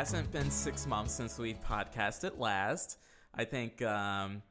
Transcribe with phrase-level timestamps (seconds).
[0.00, 2.96] it hasn't been six months since we've podcasted last.
[3.34, 4.42] I think um,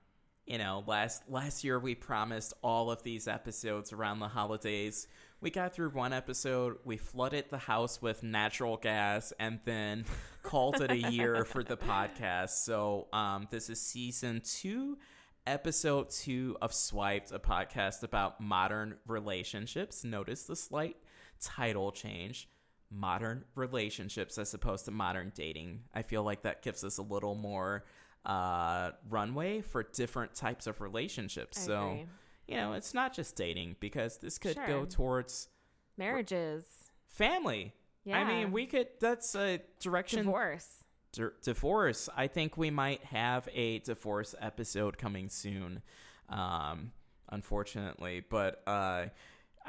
[0.46, 5.08] you know last last year we promised all of these episodes around the holidays.
[5.42, 10.06] We got through one episode, we flooded the house with natural gas, and then
[10.44, 12.50] called it a year for the podcast.
[12.50, 15.00] So um, this is season two,
[15.48, 20.04] episode two of Swiped, a podcast about modern relationships.
[20.04, 20.98] Notice the slight
[21.42, 22.48] title change
[22.92, 25.82] modern relationships as opposed to modern dating.
[25.94, 27.86] I feel like that gives us a little more
[28.26, 31.58] uh, runway for different types of relationships.
[31.58, 32.06] I so, agree.
[32.48, 35.50] you know, it's not just dating because this could go towards
[35.98, 36.66] Marriages.
[37.08, 37.74] family.
[38.06, 38.20] Yeah.
[38.20, 40.20] I mean, we could, that's a direction.
[40.20, 40.68] divorce.
[41.12, 42.10] Di- divorce.
[42.16, 45.82] I think we might have a divorce episode coming soon,
[46.30, 46.92] um,
[47.30, 48.24] unfortunately.
[48.28, 49.06] But uh,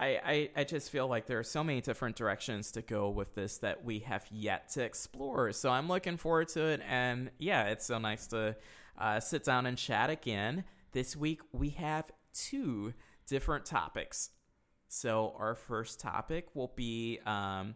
[0.01, 3.35] I, I, I just feel like there are so many different directions to go with
[3.35, 5.53] this that we have yet to explore.
[5.53, 6.81] So I'm looking forward to it.
[6.89, 8.57] And yeah, it's so nice to
[8.99, 10.65] uh, sit down and chat again.
[10.93, 12.95] This week we have two
[13.27, 14.31] different topics.
[14.89, 17.75] So our first topic will be um,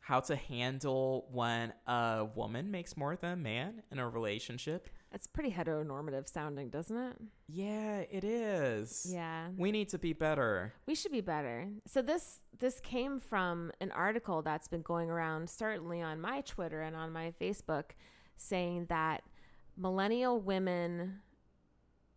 [0.00, 4.88] how to handle when a woman makes more than a man in a relationship.
[5.18, 7.16] It's pretty heteronormative sounding, doesn't it?
[7.48, 9.04] Yeah, it is.
[9.10, 9.48] Yeah.
[9.56, 10.74] We need to be better.
[10.86, 11.66] We should be better.
[11.86, 16.82] So this this came from an article that's been going around certainly on my Twitter
[16.82, 17.96] and on my Facebook
[18.36, 19.24] saying that
[19.76, 21.18] millennial women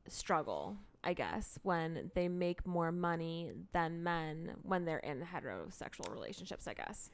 [0.07, 6.67] struggle, I guess, when they make more money than men when they're in heterosexual relationships,
[6.67, 7.09] I guess.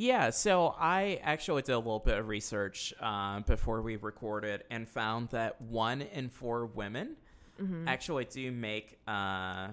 [0.00, 4.88] Yeah, so I actually did a little bit of research uh, before we recorded and
[4.88, 7.16] found that one in four women
[7.60, 7.88] Mm-hmm.
[7.88, 9.70] actually do make uh,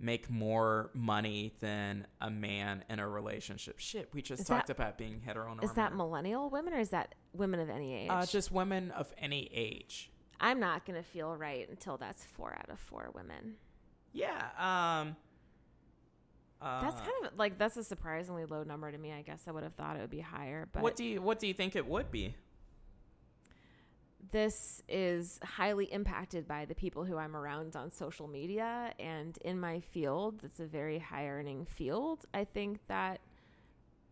[0.00, 3.78] make more money than a man in a relationship.
[3.78, 5.64] Shit, we just Is talked that- about being heteronormative.
[5.64, 8.08] Is that millennial women or is that women of any age?
[8.10, 10.10] uh, just women of any age?
[10.40, 13.56] I'm not going to feel right until that's 4 out of 4 women.
[14.14, 14.46] Yeah.
[14.58, 15.16] Um.
[16.60, 19.12] Uh, That's kind of like that's a surprisingly low number to me.
[19.12, 21.38] I guess I would have thought it would be higher, but what do you What
[21.38, 22.34] do you think it would be?
[24.32, 29.60] this is highly impacted by the people who I'm around on social media and in
[29.60, 30.42] my field.
[30.44, 32.24] It's a very high earning field.
[32.34, 33.20] I think that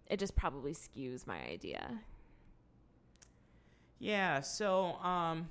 [0.07, 2.01] it just probably skews my idea.
[3.99, 4.41] Yeah.
[4.41, 5.49] So, um,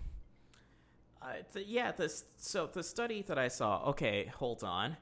[1.22, 1.92] uh, th- yeah.
[1.92, 3.84] This so the study that I saw.
[3.90, 4.98] Okay, hold on.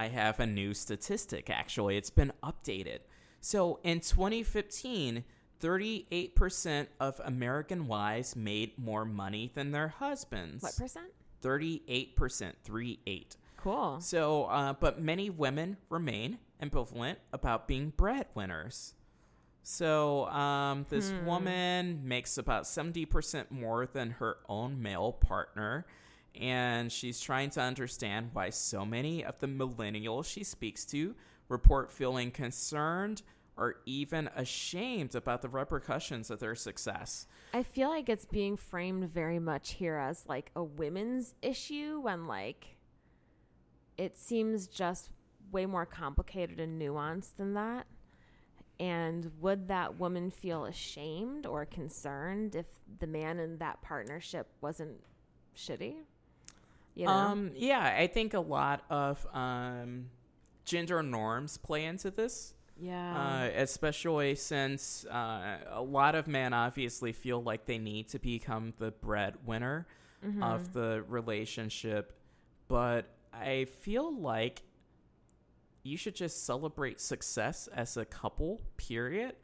[0.00, 1.50] I have a new statistic.
[1.50, 3.00] Actually, it's been updated.
[3.42, 5.24] So in 2015,
[5.60, 10.62] 38% of American wives made more money than their husbands.
[10.62, 11.08] What percent?
[11.42, 13.36] 38%, three eight.
[13.58, 14.00] Cool.
[14.00, 18.94] So, uh, but many women remain ambivalent about being breadwinners.
[19.62, 21.26] So, um, this Hmm.
[21.26, 25.84] woman makes about 70% more than her own male partner.
[26.38, 31.14] And she's trying to understand why so many of the millennials she speaks to
[31.48, 33.22] report feeling concerned
[33.56, 37.26] or even ashamed about the repercussions of their success.
[37.52, 42.26] I feel like it's being framed very much here as like a women's issue when
[42.26, 42.76] like
[43.98, 45.10] it seems just
[45.52, 47.86] way more complicated and nuanced than that.
[48.78, 52.64] And would that woman feel ashamed or concerned if
[52.98, 55.02] the man in that partnership wasn't
[55.54, 55.96] shitty?
[57.00, 57.12] You know?
[57.12, 60.06] Um, yeah, I think a lot of um,
[60.64, 62.54] gender norms play into this.
[62.78, 63.16] yeah.
[63.44, 68.72] uh, especially since uh, a lot of men obviously feel like they need to become
[68.78, 69.86] the breadwinner
[70.22, 70.42] Mm-hmm.
[70.42, 72.12] of the relationship.
[72.68, 74.60] But I feel like
[75.82, 79.36] you should just celebrate success as a couple, period.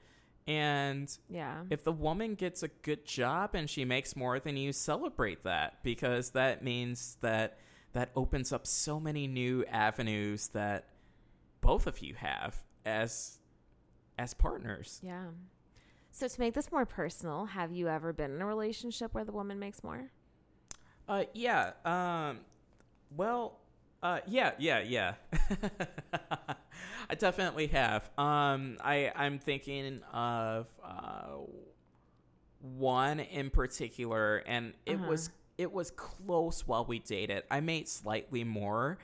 [0.47, 1.63] And yeah.
[1.71, 5.83] if the woman gets a good job and she makes more than you, celebrate that
[5.83, 7.59] because that means that
[7.93, 10.89] that opens up so many new avenues that
[11.61, 13.39] both of you have as
[14.19, 15.01] as partners.
[15.03, 15.27] yeah.
[16.13, 19.33] So to make this more personal, have you ever been in a relationship where the
[19.33, 20.11] woman makes more?
[21.07, 21.73] Uh, yeah.
[21.85, 22.39] Um,
[23.15, 23.59] well,
[24.03, 25.15] uh, yeah, yeah, yeah.
[27.11, 28.11] I definitely have.
[28.19, 31.39] Um, I I'm thinking of uh,
[32.61, 35.09] one in particular, and it Uh-huh.
[35.09, 37.45] was it was close while we dated.
[37.51, 38.99] I made slightly more,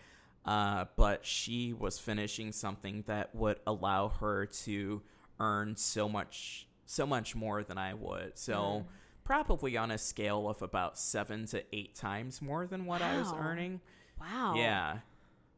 [0.44, 5.02] uh, but she was finishing something that would allow her to
[5.40, 8.38] earn so much so much more than I would.
[8.38, 8.86] So Mm.
[9.24, 13.32] probably on a scale of about seven to eight times more than what I was
[13.38, 13.80] earning.
[14.20, 14.54] Wow.
[14.56, 14.98] Yeah.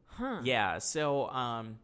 [0.07, 0.43] Huh.
[0.45, 1.79] Yeah, so um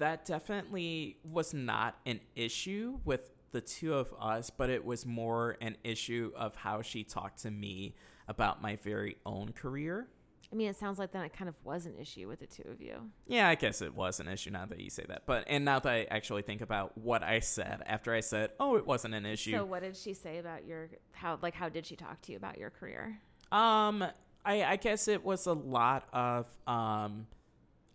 [0.00, 5.56] that definitely was not an issue with the two of us, but it was more
[5.60, 7.94] an issue of how she talked to me
[8.28, 10.08] about my very own career.
[10.52, 12.68] I mean, it sounds like then it kind of was an issue with the two
[12.68, 13.10] of you.
[13.26, 15.22] Yeah, I guess it was an issue now that you say that.
[15.26, 18.76] But and now that I actually think about what I said after I said, "Oh,
[18.76, 21.38] it wasn't an issue." So, what did she say about your how?
[21.40, 23.20] Like, how did she talk to you about your career?
[23.52, 24.04] Um,
[24.44, 27.28] I I guess it was a lot of um,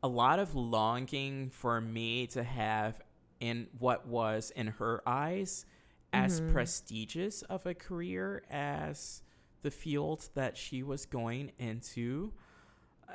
[0.06, 3.02] a lot of longing for me to have
[3.40, 5.66] in what was in her eyes
[6.14, 6.52] as Mhm.
[6.54, 9.24] prestigious of a career as
[9.64, 12.32] the field that she was going into.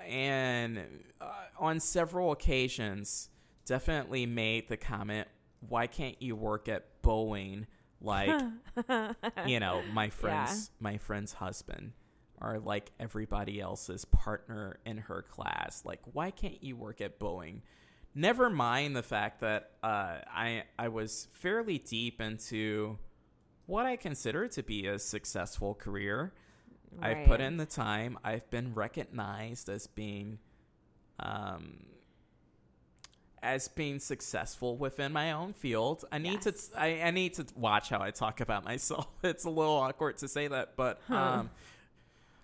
[0.06, 0.78] And
[1.20, 3.30] uh, on several occasions
[3.66, 5.28] definitely made the comment
[5.68, 7.66] why can't you work at boeing
[8.00, 8.30] like
[9.46, 11.92] you know my friend's my friend's husband
[12.40, 17.60] or like everybody else's partner in her class like why can't you work at boeing
[18.14, 22.98] never mind the fact that uh, i i was fairly deep into
[23.66, 26.32] what i consider to be a successful career
[27.00, 28.18] I've put in the time.
[28.24, 30.40] I've been recognized as being,
[31.20, 31.84] um,
[33.42, 36.04] as being successful within my own field.
[36.12, 36.68] I need Yes.
[36.68, 36.80] to.
[36.80, 39.06] I, I need to watch how I talk about myself.
[39.22, 41.16] It's a little awkward to say that, but Huh.
[41.16, 41.50] um,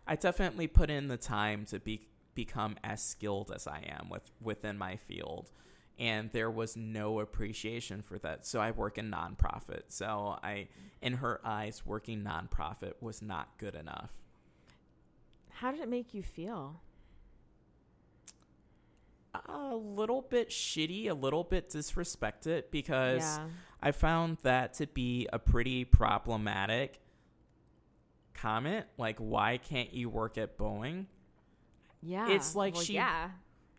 [0.06, 4.30] I definitely put in the time to be become as skilled as I am with
[4.40, 5.50] within my field.
[5.98, 8.46] And there was no appreciation for that.
[8.46, 9.84] So I work in nonprofit.
[9.88, 10.68] So I,
[11.00, 14.10] in her eyes, working nonprofit was not good enough.
[15.48, 16.80] How did it make you feel?
[19.48, 23.48] a little bit shitty, a little bit disrespected because Yeah.
[23.82, 27.00] I found that to be a pretty problematic
[28.36, 28.86] comment.
[28.98, 31.06] Like, why can't you work at Boeing?
[32.02, 32.28] Yeah.
[32.30, 33.30] It's like Well, she- Yeah.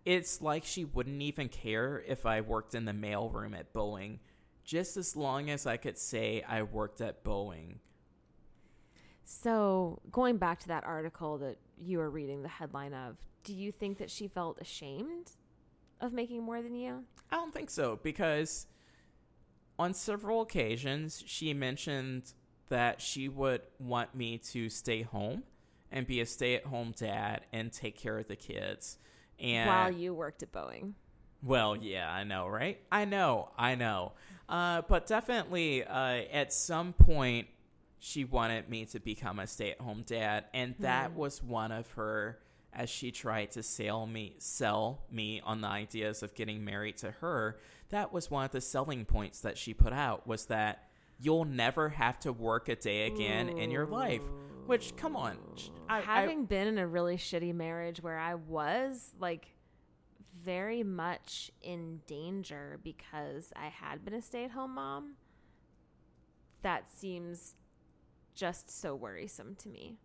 [0.06, 4.20] It's like she wouldn't even care if I worked in the mailroom at Boeing,
[4.64, 7.80] just as long as I could say I worked at Boeing.
[9.26, 13.72] So, going back to that article that you were reading the headline of, do you
[13.74, 15.32] think that she felt ashamed
[16.00, 17.04] of making more than you?
[17.30, 18.68] I don't think so because
[19.78, 22.34] on several occasions she mentioned
[22.70, 25.44] that she would want me to stay home
[25.92, 28.98] and be a stay-at-home dad and take care of the kids.
[29.40, 30.94] And While you worked at Boeing.
[31.42, 32.80] well, yeah, I know, right?
[32.92, 34.14] I know, I know.
[34.50, 37.48] Uh, but definitely, uh, at some point,
[38.00, 41.18] she wanted me to become a stay-at-home dad, and that Hmm.
[41.18, 42.40] was one of her.
[42.74, 47.10] As she tried to sell me, sell me on the ideas of getting married to
[47.12, 47.58] her,
[47.90, 50.87] that was one of the selling points that she put out was that
[51.20, 54.22] you'll never have to work a day again in your life.
[54.66, 55.38] Which, come on,
[55.88, 59.48] I, I, Having been in a really shitty marriage where I was like
[60.44, 65.16] very much in danger because I had been a stay at home mom,
[66.64, 67.56] that seems
[68.36, 69.98] just so worrisome to me.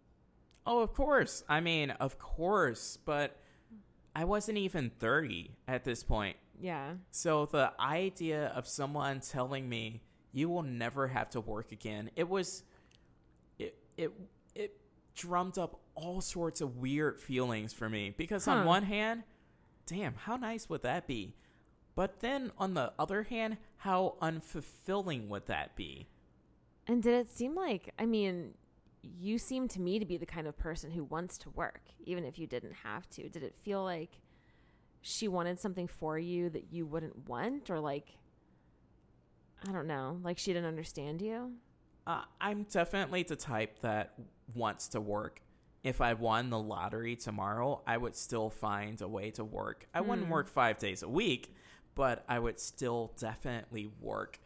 [0.66, 1.42] Oh, of course.
[1.48, 2.98] I mean, of course.
[3.04, 3.36] But
[4.14, 6.36] I wasn't even 30 at this point.
[6.60, 6.94] Yeah.
[7.10, 12.28] So the idea of someone telling me you will never have to work again, it
[12.28, 12.64] was
[13.58, 14.12] it it
[14.54, 14.76] it
[15.14, 19.22] drummed up all sorts of weird feelings for me because on one hand,
[19.86, 21.34] damn, how nice would that be?
[21.94, 26.08] But then on the other hand, how unfulfilling would that be?
[26.86, 28.54] And did it seem like, I mean,
[29.02, 32.24] you seem to me to be the kind of person who wants to work, even
[32.24, 33.28] if you didn't have to.
[33.28, 34.20] Did it feel like
[35.02, 37.68] she wanted something for you that you wouldn't want?
[37.68, 38.16] Or like,
[39.68, 41.52] I don't know, like she didn't understand you?
[42.06, 44.14] Uh, I'm definitely the type that
[44.54, 45.40] wants to work.
[45.84, 49.86] If I won the lottery tomorrow, I would still find a way to work.
[49.94, 50.32] I wouldn't Hmm.
[50.32, 51.54] work five days a week,
[51.94, 54.40] but I would still definitely work.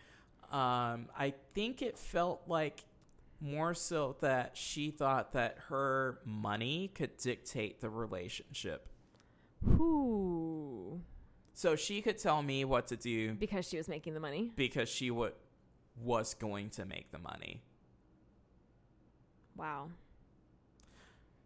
[0.51, 2.85] Um, I think it felt like
[3.41, 8.89] more so that she thought that her money could dictate the relationship.
[9.63, 10.36] Whoo.
[11.57, 14.53] So she could tell me what to do Because she was making the money.
[14.57, 15.33] because she would
[15.99, 17.63] was going to make the money.
[19.57, 19.89] Wow.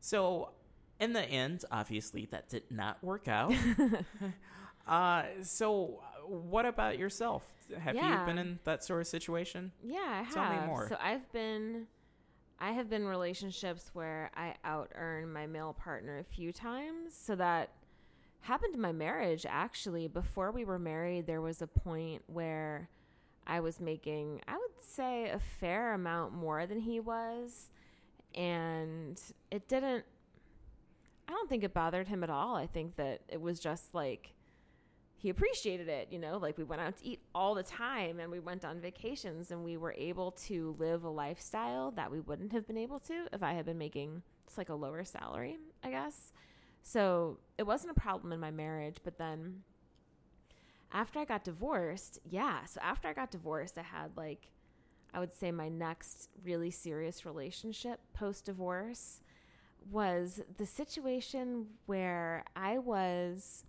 [0.00, 0.50] So,
[0.98, 3.54] in the end, obviously that did not work out.
[4.88, 7.44] uh, so, what about yourself?
[7.78, 9.70] Have you been in that sort of situation?
[9.80, 10.34] Yeah, I have.
[10.34, 10.88] Tell me more.
[10.88, 11.86] So I've been
[12.58, 17.14] I have been in relationships where I out earn my male partner a few times.
[17.14, 17.70] So that
[18.42, 20.08] happened in my marriage actually.
[20.08, 22.88] Before we were married, there was a point where
[23.46, 27.70] I was making, I would say, a fair amount more than he was.
[28.34, 29.20] And
[29.50, 30.04] it didn't
[31.28, 32.56] I don't think it bothered him at all.
[32.56, 34.32] I think that it was just like
[35.16, 38.32] he appreciated it, you know, like we went out to eat all the time and
[38.32, 42.52] we went on vacations and we were able to live a lifestyle that we wouldn't
[42.52, 45.90] have been able to if I had been making it's like a lower salary, I
[45.90, 46.32] guess.
[46.82, 49.62] So it wasn't a problem in my marriage, but then
[50.92, 54.48] after I got divorced, yeah, so after I got divorced, I had like
[55.12, 59.22] I would say my next really serious relationship post divorce
[59.90, 63.64] was the situation where I was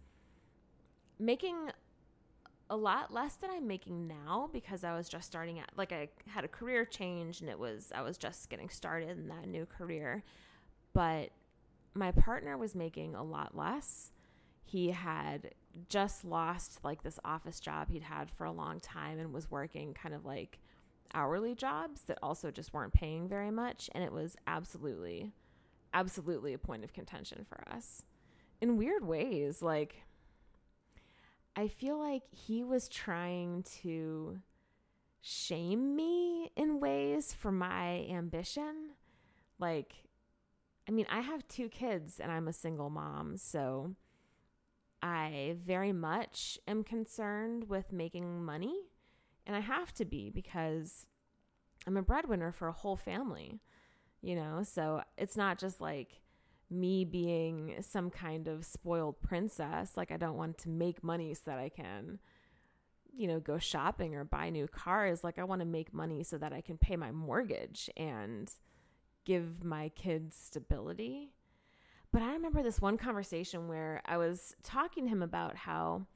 [1.18, 1.72] making
[2.70, 6.10] a lot less than I'm making now because I was just starting out like I
[6.28, 9.66] had a career change and it was I was just getting started in that new
[9.66, 10.24] career.
[10.94, 11.32] But
[11.94, 14.12] my partner was making a lot less.
[14.64, 15.54] He had
[15.88, 19.94] just lost like this office job he'd had for a long time and was working
[19.94, 20.60] kind of like
[21.14, 25.32] hourly jobs that also just weren't paying very much and it was absolutely
[25.94, 28.04] absolutely a point of contention for us
[28.62, 30.04] in weird ways like
[31.56, 34.40] I feel like he was trying to
[35.22, 38.92] shame me in ways for my ambition.
[39.60, 39.94] Like,
[40.88, 43.96] I mean, I have two kids and I'm a single mom, so
[45.02, 48.76] I very much am concerned with making money.
[49.46, 51.06] And I have to be because
[51.88, 53.60] I'm a breadwinner for a whole family,
[54.22, 54.64] you know?
[54.64, 56.22] So it's not just like,
[56.72, 59.98] me being some kind of spoiled princess.
[59.98, 62.20] Like, I don't want to make money so that I can,
[63.14, 65.24] you know, go shopping or buy new cars.
[65.24, 68.50] Like, I want to make money so that I can pay my mortgage and
[69.26, 71.34] give my kids stability.
[72.12, 76.08] But I remember this one conversation where I was talking to him about how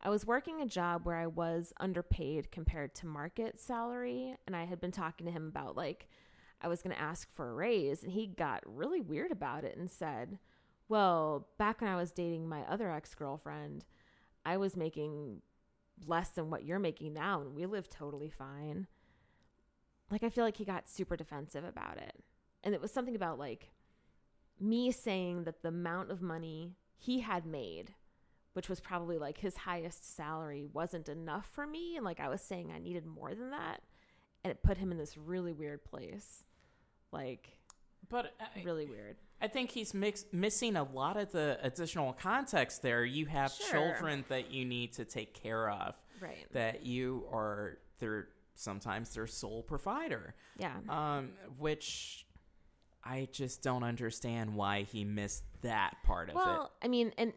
[0.00, 4.36] I was working a job where I was underpaid compared to market salary.
[4.46, 6.08] And I had been talking to him about like,
[6.62, 8.02] I was going to ask for a raise.
[8.02, 10.38] And he got really weird about it and said,
[10.88, 13.84] Well, back when I was dating my other ex girlfriend,
[14.46, 15.42] I was making
[16.06, 18.86] less than what you're making now, and we live totally fine.
[20.10, 22.14] Like, I feel like he got super defensive about it.
[22.64, 23.70] And it was something about like
[24.60, 27.94] me saying that the amount of money he had made,
[28.54, 31.96] which was probably like his highest salary, wasn't enough for me.
[31.96, 33.82] And like I was saying, I needed more than that.
[34.44, 36.44] And it put him in this really weird place.
[37.12, 37.48] Like,
[38.08, 39.16] but I, really weird.
[39.40, 43.04] I think he's mix, missing a lot of the additional context there.
[43.04, 43.70] You have Sure.
[43.70, 45.96] children that you need to take care of.
[46.20, 46.46] Right.
[46.52, 50.34] That you are their sometimes their sole provider.
[50.56, 50.76] Yeah.
[50.88, 52.26] Um, which
[53.08, 56.38] I just don't understand why he missed that part of it.
[56.38, 57.32] Well, I mean, and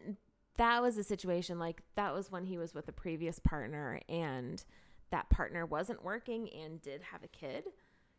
[0.58, 4.62] that was a situation like that was when he was with a previous partner and
[5.10, 7.64] that partner wasn't working and did have a kid.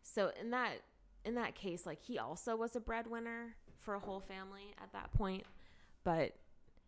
[0.01, 0.81] So in that
[1.23, 5.13] in that case, like he also was a breadwinner for a whole family at that
[5.13, 5.43] point,
[6.03, 6.33] but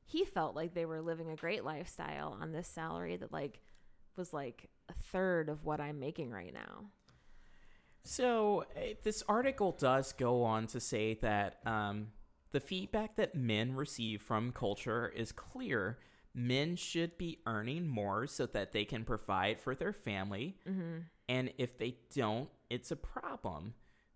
[0.04, 3.60] he felt like they were living a great lifestyle on this salary that like
[4.18, 6.86] was like a third of what I'm making right now.
[8.08, 12.10] So uh, this article does go on to say that um,
[12.52, 15.98] the feedback that men receive from culture is clear.
[16.34, 20.58] Men should be earning more so that they can provide for their family,
[21.28, 23.74] and if they don't, it's a problem.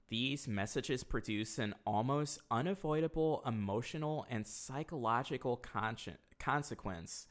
[0.10, 7.25] These messages produce an almost unavoidable emotional and psychological consci- consequence.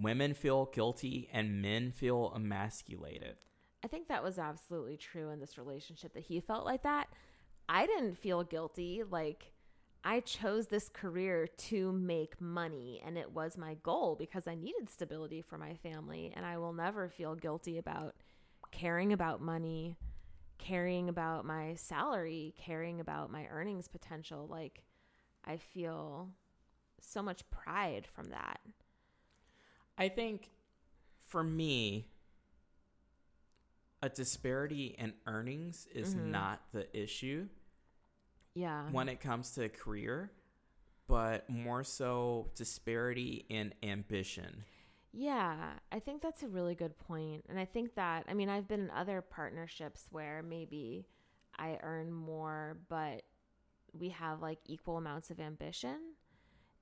[0.00, 3.36] Women feel guilty and men feel emasculated.
[3.84, 7.08] I think that was absolutely true in this relationship that he felt like that.
[7.68, 9.02] I didn't feel guilty.
[9.08, 9.52] Like,
[10.02, 14.88] I chose this career to make money, and it was my goal because I needed
[14.88, 16.32] stability for my family.
[16.34, 18.14] And I will never feel guilty about
[18.70, 19.98] caring about money,
[20.56, 24.46] caring about my salary, caring about my earnings potential.
[24.50, 24.82] Like,
[25.44, 26.30] I feel
[27.02, 28.60] so much pride from that.
[29.98, 30.48] I think
[31.28, 32.08] for me,
[34.04, 36.30] a disparity in earnings is mm-hmm.
[36.30, 37.48] not the issue
[38.54, 38.90] Yeah.
[38.92, 40.30] when it comes to career,
[41.08, 44.64] but more so disparity in ambition.
[45.10, 45.56] Yeah,
[45.90, 47.46] I think that's a really good point.
[47.48, 51.06] And I think that, I mean, I've been in other partnerships where maybe
[51.58, 53.22] I earn more, but
[53.98, 55.98] we have like equal amounts of ambition.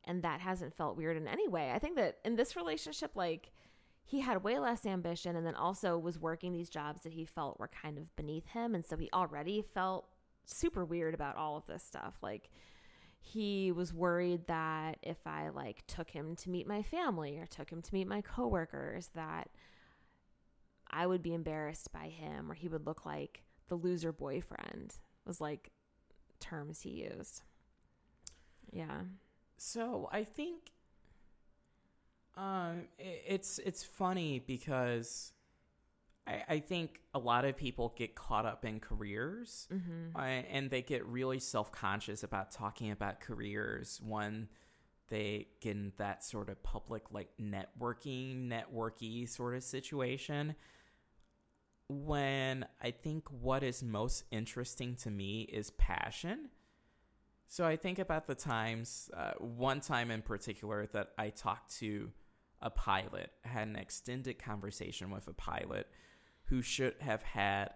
[0.04, 1.70] And that hasn't felt weird in any way.
[1.70, 3.52] I think that in this relationship, like,
[4.04, 7.58] he had way less ambition and then also was working these jobs that he felt
[7.58, 8.74] were kind of beneath him.
[8.74, 10.06] And so he already felt
[10.44, 12.14] super weird about all of this stuff.
[12.22, 12.50] Like,
[13.24, 17.70] he was worried that if I like took him to meet my family or took
[17.70, 19.48] him to meet my coworkers that
[20.90, 25.40] I would be embarrassed by him or he would look like the loser boyfriend was
[25.40, 25.70] like
[26.40, 27.42] terms he used.
[28.72, 29.02] Yeah.
[29.56, 30.71] So I think
[32.36, 35.32] Um, it's it's funny because
[36.26, 40.16] I, I think a lot of people get caught up in careers, Mm-hmm.
[40.16, 44.48] uh, and they get really self conscious about talking about careers when
[45.08, 50.54] they get in that sort of public like networking, networky sort of situation.
[51.88, 56.48] When I think what is most interesting to me is passion.
[57.48, 62.10] So I think about the times, uh, one time in particular that I talked to
[62.62, 65.88] a pilot, had an extended conversation with a pilot
[66.44, 67.70] who should have had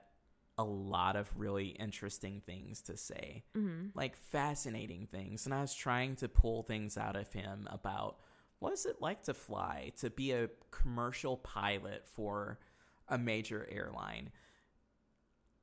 [0.59, 3.89] a lot of really interesting things to say, Mm-hmm.
[3.95, 5.45] like fascinating things.
[5.45, 8.17] And I was trying to pull things out of him about
[8.59, 12.59] what is it like to fly, to be a commercial pilot for
[13.09, 14.31] a major airline.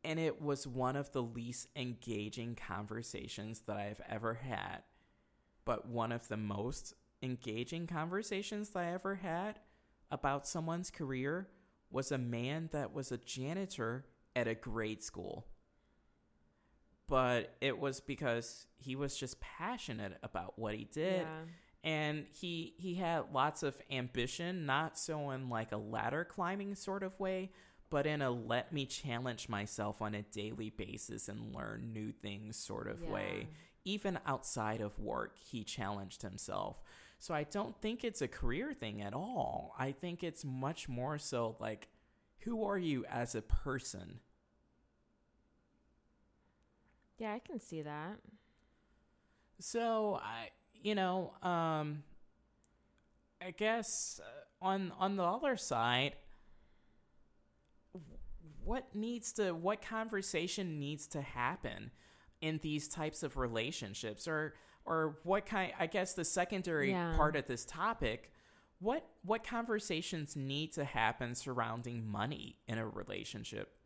[0.03, 4.83] And it was one of the least engaging conversations that I've ever had,
[5.65, 9.59] but one of the most engaging conversations that I ever had
[10.11, 11.47] about someone's career
[11.89, 15.47] was a man that was a janitor at a grade school.
[17.07, 21.43] But it was because he was just passionate about what he did Yeah.
[21.83, 27.03] and he he had lots of ambition, not so in like a ladder climbing sort
[27.03, 27.51] of way,
[27.89, 32.55] but in a let me challenge myself on a daily basis and learn new things
[32.57, 33.49] sort of way.
[33.85, 36.81] Even outside of work, he challenged himself.
[37.23, 39.73] So I don't think it's a career thing at all.
[39.79, 41.87] I think it's much more so like
[42.39, 44.19] who are you as a person?
[47.17, 48.17] Yeah, I can see that.
[49.57, 52.03] So I, you know, um,
[53.41, 56.17] I guess uh, on on the other side,
[58.65, 61.91] what needs to what conversation needs to happen
[62.41, 64.55] in these types of relationships, or
[64.85, 65.73] or what kind?
[65.79, 67.15] I guess the secondary Yeah.
[67.15, 68.31] part of this topic.
[68.79, 73.77] What what conversations need to happen surrounding money in a relationship?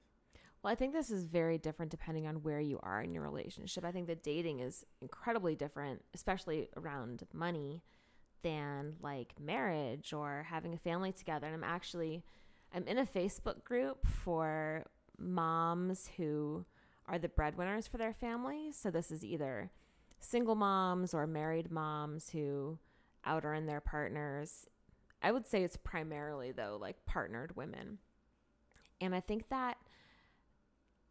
[0.63, 3.85] Well, I think this is very different depending on where you are in your relationship.
[3.85, 7.83] I think that dating is incredibly different, especially around money,
[8.41, 11.45] than like marriage or having a family together.
[11.45, 12.23] And I'm actually
[12.73, 14.83] I'm in a Facebook group for
[15.17, 16.65] moms who
[17.05, 18.75] are the breadwinners for their families.
[18.77, 19.69] So this is either
[20.19, 22.79] single moms or married moms who
[23.25, 24.65] out earn their partners.
[25.21, 27.99] I would say it's primarily though like partnered women.
[29.01, 29.77] And I think that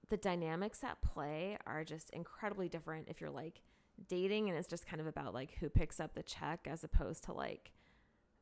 [0.08, 3.60] the dynamics at play are just incredibly different if you're like
[4.08, 7.24] dating and it's just kind of about like who picks up the check as opposed
[7.24, 7.72] to like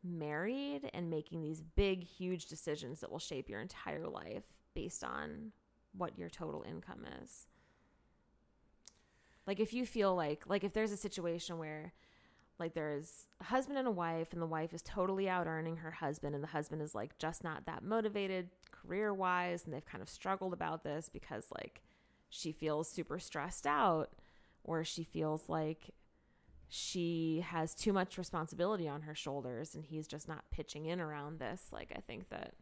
[0.02, 5.52] married and making these big huge decisions that will shape your entire life based on
[5.96, 7.46] what your total income is.
[9.46, 11.92] Like if you feel like like if there's a situation where
[12.58, 15.90] like there's a husband and a wife and the wife is totally out earning her
[15.90, 20.02] husband and the husband is like just not that motivated career wise and they've kind
[20.02, 21.82] of struggled about this because like
[22.30, 24.12] she feels super stressed out
[24.62, 25.90] or she feels like
[26.68, 31.38] she has too much responsibility on her shoulders and he's just not pitching in around
[31.38, 32.54] this like i think that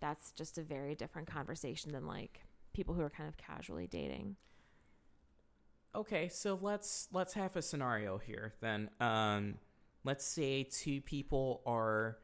[0.00, 2.40] that's just a very different conversation than like
[2.72, 4.36] people who are kind of casually dating
[5.94, 8.90] Okay, so let's let's have a scenario here then.
[9.00, 9.54] Um,
[10.04, 12.18] let's say two people are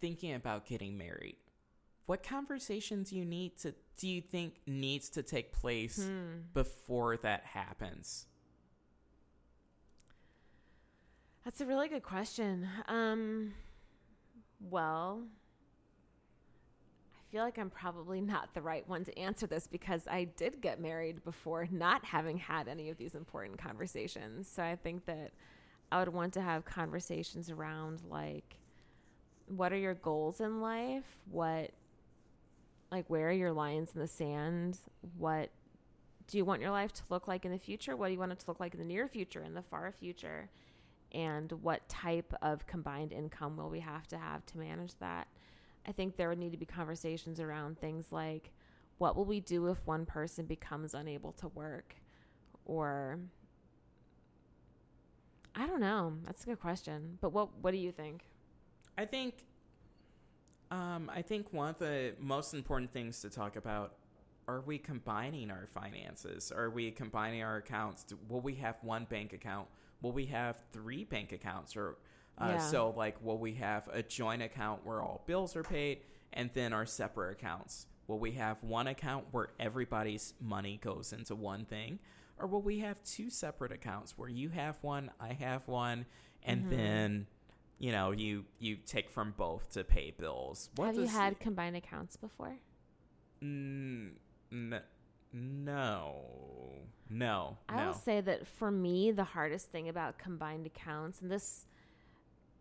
[0.00, 1.36] thinking about getting married.
[2.06, 6.40] What conversations do you need to do you think needs to take place Hmm.
[6.54, 8.26] before that happens?
[11.44, 12.66] That's a really good question.
[12.88, 13.52] Um,
[14.58, 15.24] well,
[17.34, 20.80] feel like I'm probably not the right one to answer this because I did get
[20.80, 24.48] married before not having had any of these important conversations.
[24.48, 25.32] So I think that
[25.90, 28.54] I would want to have conversations around like,
[29.48, 31.22] what are your goals in life?
[31.28, 31.72] What,
[32.92, 34.78] like, where are your lines in the sand?
[35.18, 35.50] What
[36.28, 37.96] do you want your life to look like in the future?
[37.96, 39.90] What do you want it to look like in the near future, in the far
[39.90, 40.50] future?
[41.14, 45.28] and what type of combined income will we have to have to manage that.
[45.86, 48.52] I think there would need to be conversations around things like
[48.98, 51.96] what will we do if one person becomes unable to work
[52.64, 53.18] or
[55.56, 56.14] I don't know.
[56.24, 57.18] That's a good question.
[57.20, 58.24] But what what do you think?
[58.98, 59.44] I think
[60.70, 63.94] um, I think one of the most important things to talk about
[64.46, 66.52] are we combining our finances?
[66.52, 68.04] Are we combining our accounts?
[68.28, 69.68] Will we have one bank account?
[70.02, 71.76] Will we have three bank accounts?
[71.76, 71.96] Or
[72.38, 72.58] uh, Yeah.
[72.58, 76.00] so like will we have a joint account where all bills are paid
[76.32, 77.86] and then our separate accounts?
[78.06, 81.98] Will we have one account where everybody's money goes into one thing?
[82.38, 86.06] Or will we have two separate accounts where you have one, I have one,
[86.42, 86.70] and Mhm.
[86.70, 87.26] then
[87.78, 90.70] you know, you you take from both to pay bills.
[90.76, 92.56] What Have you had combined accounts before?
[93.42, 94.12] Mm,
[94.52, 94.82] n-
[95.32, 96.24] no,
[97.10, 97.86] no, I no.
[97.86, 101.66] will say that for me, the hardest thing about combined accounts, and this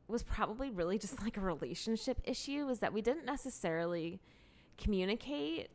[0.07, 4.19] was probably really just like a relationship issue, is that we didn't necessarily
[4.77, 5.69] communicate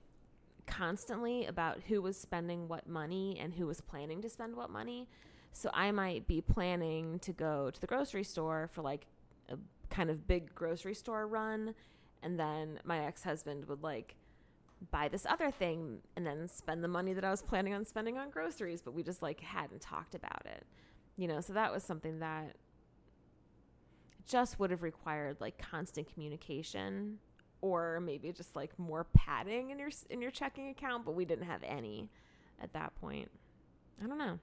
[0.67, 5.09] constantly about who was spending what money and who was planning to spend what money.
[5.53, 9.07] So I might be planning to go to the grocery store for like
[9.49, 9.57] a
[9.89, 11.75] kind of big grocery store run,
[12.23, 14.15] and then my ex husband would like
[14.91, 18.19] buy this other thing and then spend the money that I was planning on spending
[18.19, 20.65] on groceries, but we just like hadn't talked about it.
[21.17, 22.57] You know, so that was something that
[24.29, 27.19] just would have required like constant communication
[27.61, 31.47] or maybe just like more padding in your in your checking account, but we didn't
[31.47, 32.09] have any
[32.63, 33.31] at that point.
[34.03, 34.39] I don't know.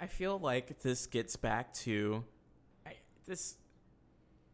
[0.00, 2.24] I feel like this gets back to
[2.86, 2.94] I,
[3.26, 3.56] this.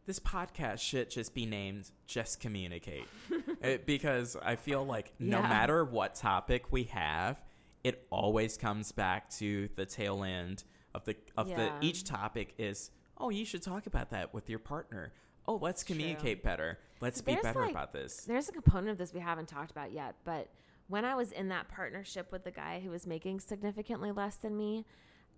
[0.05, 3.07] This podcast should just be named "Just Communicate,"
[3.62, 5.49] It- because I feel like no Yeah.
[5.49, 7.41] matter what topic we have,
[7.85, 11.79] it always comes back to the tail end of the of Yeah.
[11.81, 15.12] the each topic is oh you should talk about that with your partner.
[15.46, 15.96] Oh, let's True.
[15.96, 16.79] communicate better.
[17.01, 18.25] Let's be There's, better like- about this.
[18.25, 20.48] There's a component of this we haven't talked about yet, but
[20.88, 24.57] when I was in that partnership with the guy who was making significantly less than
[24.57, 24.85] me,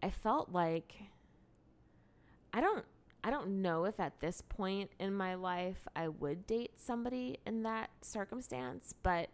[0.02, 0.94] I felt like
[2.52, 2.84] I don't
[3.22, 7.62] I don't know if at this point in my life I would date somebody in
[7.62, 9.30] that circumstance, but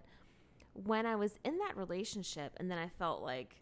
[0.75, 3.57] when I was in that relationship and then I felt like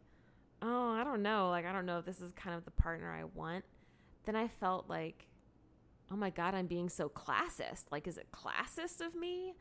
[0.61, 3.11] oh, I don't know, like I don't know if this is kind of the partner
[3.11, 3.64] I want,
[4.29, 5.27] then I felt like
[6.11, 7.85] oh my god, I'm being so classist.
[7.91, 9.55] Like is it classist of me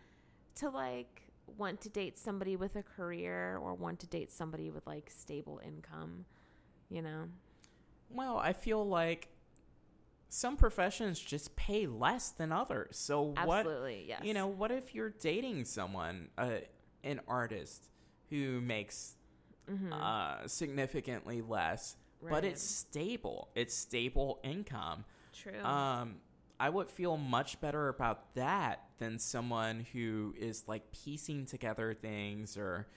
[0.56, 1.24] to like
[1.58, 5.60] want to date somebody with a career or want to date somebody with like stable
[5.66, 6.26] income,
[6.90, 7.26] you know?
[8.10, 9.30] Well, I feel like
[10.30, 12.98] some professions just pay less than others.
[12.98, 14.22] So what Absolutely, yes.
[14.24, 16.58] you know, what if you're dating someone, uh,
[17.04, 17.90] an artist
[18.30, 19.16] who makes
[19.70, 19.92] Mhm.
[19.94, 23.50] uh, significantly less, but it's stable.
[23.56, 25.06] It's stable income.
[25.34, 25.64] True.
[25.64, 26.16] Um,
[26.60, 32.58] I would feel much better about that than someone who is like piecing together things
[32.58, 32.88] or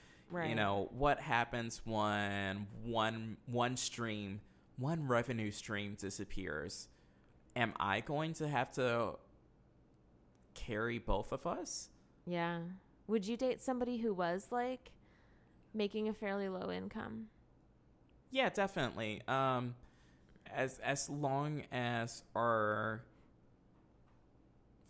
[0.46, 4.40] you know what happens when one one stream
[4.78, 6.86] one revenue stream disappears
[7.56, 9.14] am i going to have to
[10.54, 11.88] carry both of us
[12.26, 12.60] yeah.
[13.06, 14.92] Would you date somebody who was like
[15.74, 17.26] making a fairly low income?
[18.30, 19.74] Yeah definitely um
[20.52, 23.02] as as long as our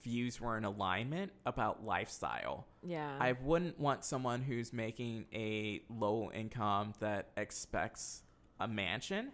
[0.03, 3.17] views were in alignment about lifestyle Yeah.
[3.21, 8.23] I wouldn't want someone who's making a low income that expects
[8.59, 9.33] a mansion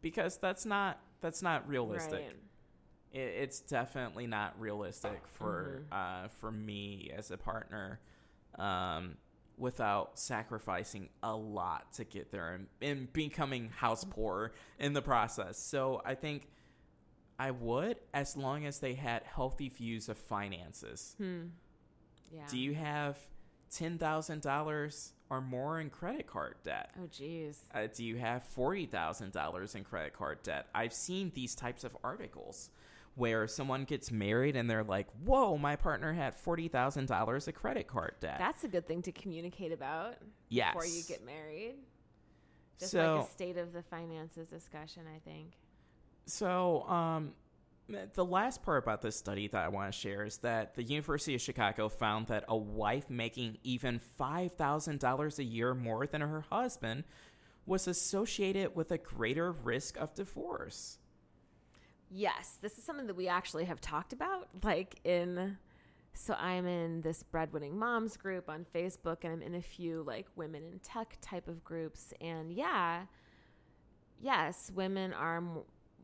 [0.00, 2.12] because that's not that's not realistic.
[2.20, 2.36] Right.
[3.12, 6.24] It, it's definitely not realistic for Mm-hmm.
[6.24, 7.98] uh, for me as a partner
[8.58, 9.16] um,
[9.60, 15.58] without sacrificing a lot to get there and, and becoming house poor in the process.
[15.58, 16.48] So I think
[17.38, 21.14] I would as long as they had healthy views of finances.
[21.18, 21.42] Hmm.
[22.32, 22.46] Yeah.
[22.50, 23.18] Do you have
[23.70, 26.90] ten thousand dollars or more in credit card debt?
[26.98, 27.60] Oh geez.
[27.74, 30.66] Uh, do you have forty thousand dollars in credit card debt?
[30.74, 32.70] I've seen these types of articles
[33.20, 37.54] where someone gets married and they're like, "Whoa, my partner had forty thousand dollars of
[37.54, 40.16] credit card debt." That's a good thing to communicate about
[40.48, 40.72] yes.
[40.72, 41.74] before you get married.
[42.78, 45.52] Just so, like a state of the finances discussion, I think.
[46.24, 47.34] So, um,
[48.14, 51.34] the last part about this study that I want to share is that the University
[51.34, 57.04] of Chicago found that a wife making even $5,000 a year more than her husband
[57.66, 60.99] was associated with a greater risk of divorce.
[62.10, 64.48] Yes, this is something that we actually have talked about.
[64.64, 65.56] Like in,
[66.12, 70.26] so I'm in this breadwinning moms group on Facebook, and I'm in a few like
[70.34, 72.12] women in tech type of groups.
[72.20, 73.02] And yeah,
[74.20, 75.42] yes, women are,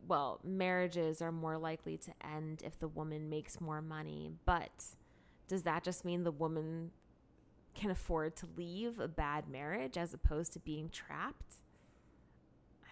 [0.06, 4.30] well, marriages are more likely to end if the woman makes more money.
[4.44, 4.84] But
[5.48, 6.92] does that just mean the woman
[7.74, 11.56] can afford to leave a bad marriage as opposed to being trapped?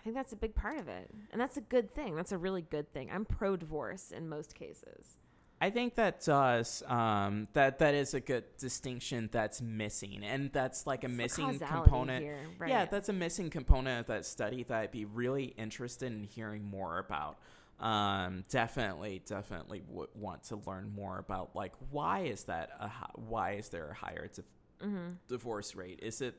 [0.04, 1.10] I think that's a big part of it.
[1.32, 2.14] And that's a good thing.
[2.14, 3.08] That's a really good thing.
[3.10, 5.16] I'm pro divorce in most cases.
[5.62, 10.86] I think that does um, that that is a good distinction that's missing, and that's
[10.86, 12.22] like a It's missing causality component.
[12.22, 16.24] here, Yeah, that's a missing component of that study that I'd be really interested in
[16.24, 17.38] hearing more about.
[17.80, 23.52] Um, definitely, definitely would want to learn more about like why is that a why
[23.52, 24.44] is there a higher div-
[24.82, 25.12] Mm-hmm.
[25.28, 26.00] divorce rate?
[26.02, 26.34] Is it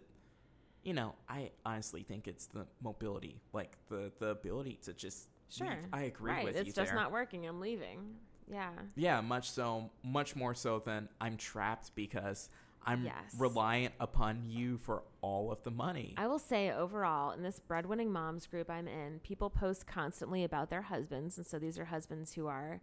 [0.85, 5.67] you know I honestly think it's the mobility, like the the ability to just Sure.
[5.69, 5.77] leave.
[5.93, 6.45] I agree right.
[6.45, 6.99] with it's you It's just there.
[6.99, 7.45] not working.
[7.45, 8.15] I'm leaving.
[8.47, 8.71] Yeah.
[8.95, 12.49] Yeah, much so, much more so than I'm trapped because
[12.83, 13.35] I'm Yes.
[13.37, 16.13] reliant upon you for all of the money.
[16.17, 20.69] I will say overall, in this breadwinning moms group I'm in, people post constantly about
[20.71, 21.37] their husbands.
[21.37, 22.81] And so these are husbands who are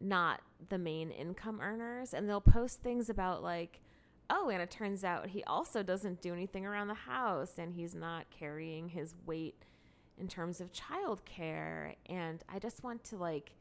[0.00, 2.12] not the main income earners.
[2.14, 3.80] And they'll post things about, like,
[4.30, 7.94] oh, and it turns out he also doesn't do anything around the house and he's
[7.94, 9.64] not carrying his weight
[10.18, 11.94] in terms of childcare.
[12.06, 13.52] And I just want to, like,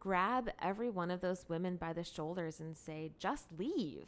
[0.00, 4.06] grab every one of those women by the shoulders and say, just leave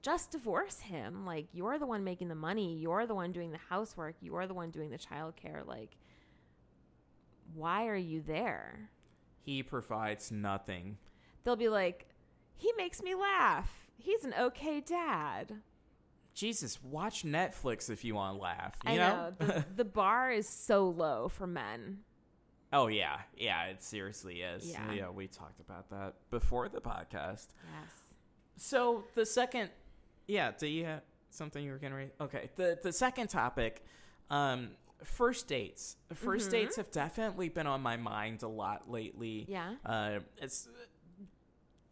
[0.00, 1.26] just divorce him.
[1.26, 4.54] Like you're the one making the money, you're the one doing the housework, you're the
[4.54, 5.66] one doing the childcare.
[5.66, 5.96] Like
[7.52, 8.90] why are you there?
[9.48, 10.98] he provides nothing.
[11.42, 12.06] They'll be like,
[12.54, 13.87] he makes me laugh.
[13.98, 15.56] He's an okay dad.
[16.34, 18.74] Jesus, watch Netflix if you want to laugh.
[18.84, 19.32] You I know?
[19.40, 19.46] know.
[19.46, 21.98] The, the bar is so low for men.
[22.72, 24.64] oh yeah, yeah, it seriously is.
[24.70, 24.92] Yeah.
[24.92, 27.48] yeah, we talked about that before the podcast.
[27.74, 27.92] Yes.
[28.56, 29.70] So the second,
[30.28, 32.10] yeah, do you have something you were gonna read?
[32.20, 33.84] Okay, the the second topic,
[34.30, 34.70] um,
[35.02, 35.96] first dates.
[36.14, 36.52] First Mhm.
[36.52, 39.44] dates have definitely been on my mind a lot lately.
[39.48, 39.74] Yeah.
[39.84, 40.68] Uh, it's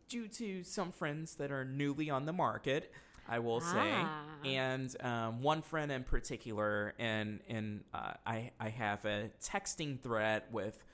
[0.09, 2.93] due to some friends that are newly on the market.
[3.29, 4.23] I will say, Ah.
[4.45, 10.45] and um, one friend in particular, and and uh, I I have a texting thread
[10.53, 10.85] with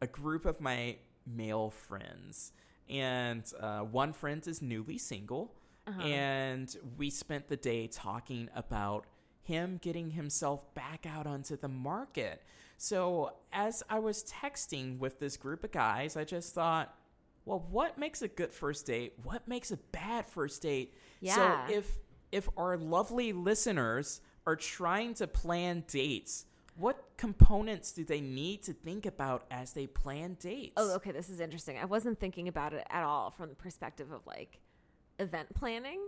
[0.00, 2.52] a group of my male friends,
[2.90, 5.54] and uh, one friend is newly single,
[5.86, 6.02] Uh-huh.
[6.02, 9.06] and we spent the day talking about
[9.44, 12.42] him getting himself back out onto the market.
[12.78, 16.92] So as I was texting with this group of guys, I just thought,
[17.46, 19.14] well, what makes a good first date?
[19.22, 20.92] What makes a bad first date?
[21.20, 21.66] Yeah.
[21.68, 21.90] So if
[22.32, 26.44] if our lovely listeners are trying to plan dates,
[26.76, 30.74] what components do they need to think about as they plan dates?
[30.76, 31.12] Oh, okay.
[31.12, 31.78] This is interesting.
[31.78, 34.58] I wasn't thinking about it at all from the perspective of like
[35.18, 36.00] event planning.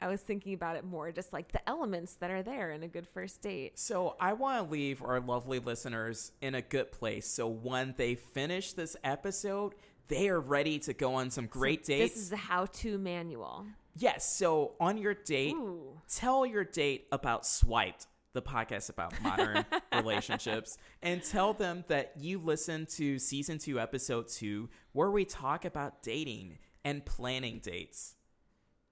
[0.00, 2.88] I was thinking about it more just like the elements that are there in a
[2.88, 3.78] good first date.
[3.78, 7.28] So I want to leave our lovely listeners in a good place.
[7.28, 9.74] So when they finish this episode,
[10.08, 12.14] they are ready to go on some great So dates.
[12.14, 13.66] This is a how-to manual.
[13.96, 14.36] yes.
[14.36, 16.00] So on your date, Ooh.
[16.12, 22.38] tell your date about Swiped, the podcast about modern relationships, and tell them that you
[22.38, 28.14] listen to season two, episode two, where we talk about dating and planning dates.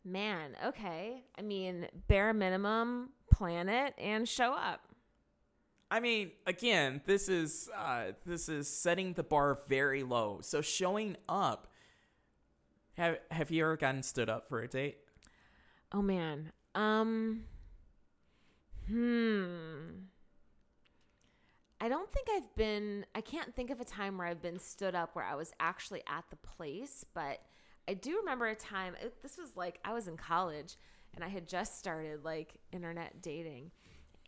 [0.04, 1.24] Man, okay.
[1.38, 4.80] I mean, bare minimum, plan it and show up.
[5.90, 10.40] I mean, again, this is uh, this is setting the bar very low.
[10.42, 11.68] So showing up.
[12.96, 14.98] Have Have you ever gotten stood up for a date?
[15.92, 16.52] Oh man.
[16.74, 17.44] Um
[18.88, 20.04] Hmm.
[21.80, 24.94] I don't think I've been I can't think of a time where I've been stood
[24.94, 27.40] up where I was actually at the place, but
[27.88, 30.76] I do remember a time it, this was like I was in college
[31.14, 33.70] and I had just started like internet dating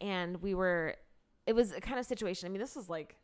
[0.01, 0.97] and we were
[1.48, 2.46] it was a kind of situation.
[2.46, 3.16] I mean, this was like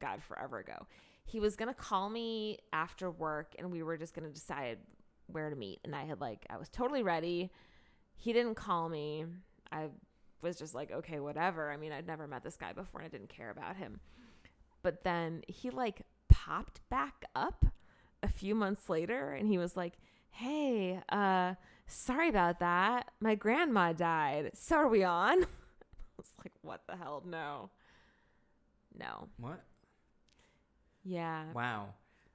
[0.00, 0.86] god forever ago.
[1.26, 4.78] He was to call me after work and we were just to decide
[5.26, 7.50] where to meet and I had like I was totally ready.
[8.16, 9.26] He didn't call me.
[9.70, 9.88] I
[10.40, 11.70] was just like, okay, whatever.
[11.70, 14.00] I mean, I'd never met this guy before and I didn't care about him.
[14.82, 17.66] But then he like popped back up
[18.22, 19.92] a few months later and he was like,
[20.30, 21.54] "Hey, uh
[21.86, 23.10] sorry about that.
[23.20, 24.52] My grandma died.
[24.54, 25.44] So are we on?"
[26.48, 27.22] Like, "What the hell?
[27.26, 27.70] No."
[28.98, 29.28] No.
[29.38, 29.62] What?
[31.04, 31.44] Yeah.
[31.54, 31.90] Wow.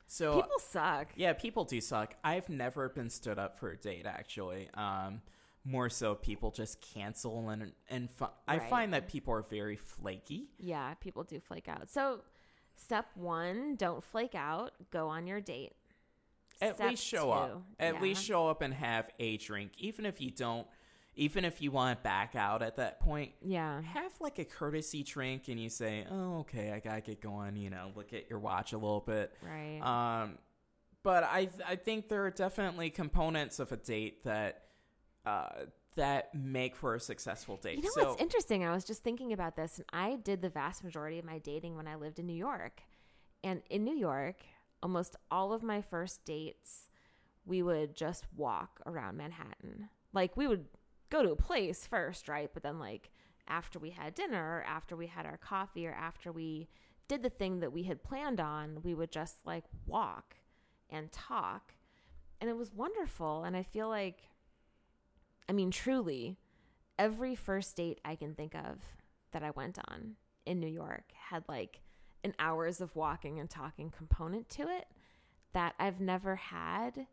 [0.08, 1.08] So People suck.
[1.16, 2.16] yeah, people do suck.
[2.24, 4.70] I've never been stood up for a date actually.
[4.76, 5.22] Um,
[5.66, 10.50] more so, people just cancel and and fi- I find that people are very flaky.
[10.60, 11.90] Yeah, people do flake out.
[11.90, 12.20] So,
[12.76, 14.72] step 1, don't flake out.
[14.92, 15.74] Go on your date.
[16.62, 17.64] At Step least show two, up.
[17.80, 18.02] At yeah.
[18.02, 20.68] least show up and have a drink, even if you don't.
[21.16, 23.82] Even if you want to back out at that point, Yeah.
[23.82, 27.70] have like a courtesy drink and you say, "Oh, okay, I gotta get going." You
[27.70, 29.32] know, look at your watch a little bit.
[29.42, 29.80] Right.
[29.82, 30.38] Um,
[31.04, 34.64] but I I think there are definitely components of a date that
[35.26, 37.78] uh, that make for a successful date.
[37.78, 38.66] You know so what's interesting?
[38.66, 41.76] I was just thinking about this, and I did the vast majority of my dating
[41.78, 42.82] when I lived in New York.
[43.44, 44.38] And in New York,
[44.82, 46.90] almost all of my first dates,
[47.46, 49.90] we would just walk around Manhattan.
[50.14, 50.66] Like, we would
[51.14, 52.50] go to a place first, right?
[52.54, 53.12] But then, like,
[53.48, 56.68] after we had dinner, or after we had our coffee, or after we
[57.08, 60.36] did the thing that we had planned on, we would just like walk
[60.90, 61.74] and talk.
[62.42, 63.44] And it was wonderful.
[63.44, 64.24] And I feel like,
[65.48, 66.38] I mean, truly,
[66.98, 68.80] every first date I can think of
[69.32, 71.82] that I went on in New York had like
[72.24, 74.88] an hours of walking and talking component to it
[75.54, 77.08] that I've never had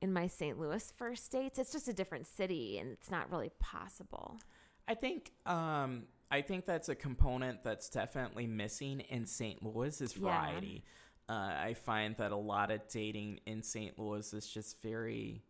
[0.00, 0.58] in my St.
[0.58, 1.58] Louis first dates.
[1.58, 4.38] It's just a different city and it's not really possible.
[4.86, 9.62] I think um, I think that's a component that's definitely missing in St.
[9.62, 10.22] Louis is Yeah.
[10.22, 10.84] variety.
[11.28, 13.98] Uh, I find that a lot of dating in St.
[13.98, 15.42] Louis is just very,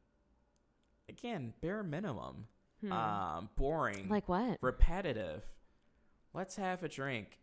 [1.09, 2.49] again, bare minimum,
[2.81, 2.93] Hmm.
[2.93, 4.59] um, boring, like what?
[4.61, 5.45] repetitive.
[6.35, 7.39] Let's have a drink.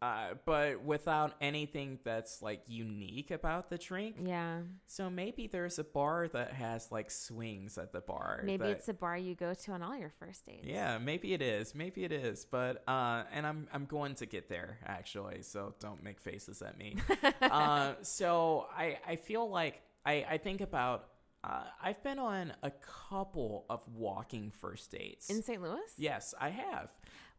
[0.00, 4.14] Uh, but without anything that's like unique about the drink.
[4.24, 4.60] Yeah.
[4.86, 8.42] So maybe there's a bar that has like swings at the bar.
[8.44, 10.64] Maybe that- it's a bar you go to on all your first dates.
[10.64, 11.74] yeah, maybe it is.
[11.74, 12.44] Maybe it is.
[12.44, 16.78] But uh and I'm I'm going to get there actually, so don't make faces at
[16.78, 16.96] me.
[17.42, 21.08] uh so I I feel like I I think about
[21.44, 22.70] uh, I've been on a
[23.08, 25.30] couple of walking first dates.
[25.30, 25.62] In St.
[25.62, 25.78] Louis?
[25.96, 26.90] yes, I have.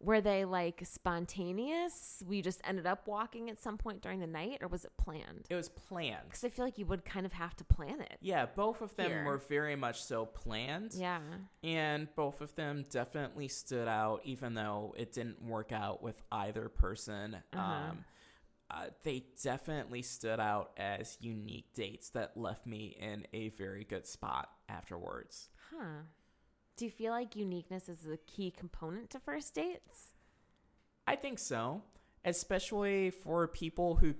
[0.01, 2.23] Were they like spontaneous?
[2.25, 5.47] We just ended up walking at some point during the night or was it planned?
[5.49, 6.23] It was planned.
[6.25, 8.17] Because I feel like you would kind of have to plan it.
[8.21, 9.25] Yeah, both of them Here.
[9.25, 10.93] were very much so planned.
[10.93, 11.19] Yeah.
[11.63, 16.69] And both of them definitely stood out, even though it didn't work out with either
[16.69, 17.37] person.
[17.53, 17.61] Uh-huh.
[17.61, 18.05] Um,
[18.71, 24.05] uh, they definitely stood out as unique dates that left me in a very good
[24.05, 25.49] spot afterwards.
[25.71, 26.03] Huh.
[26.79, 30.13] Do you feel like uniqueness is a key component to first dates?
[31.05, 31.81] I think so,
[32.23, 34.13] especially for people who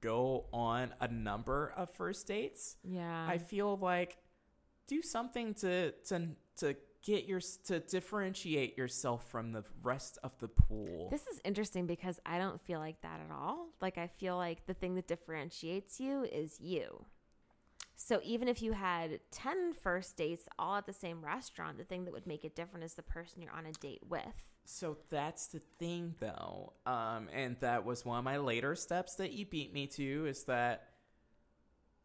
[0.00, 2.76] go on a number of first dates.
[2.84, 3.26] Yeah.
[3.28, 4.18] I feel like
[4.86, 10.46] do something to to to get your to differentiate yourself from the rest of the
[10.46, 11.08] pool.
[11.10, 13.70] This is interesting because I don't feel like that at all.
[13.80, 17.04] Like, I feel like the thing that differentiates you is you.
[18.02, 22.04] So, even if you had 10 first dates all at the same restaurant, the thing
[22.06, 24.48] that would make it different is the person you're on a date with.
[24.64, 29.32] So that's the thing, though, um, and that was one of my later steps that
[29.32, 30.26] you beat me to.
[30.26, 30.88] Is that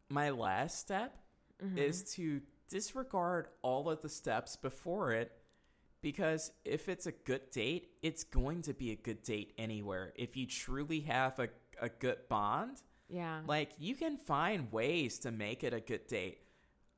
[0.08, 1.16] my last step
[1.62, 1.78] Mm-hmm.
[1.78, 5.32] is to disregard all of the steps before it,
[6.02, 10.12] because if it's a good date, it's going to be a good date anywhere.
[10.16, 11.48] If you truly have a
[11.80, 13.40] a good bond, Yeah.
[13.46, 16.38] like you can find ways to make it a good date.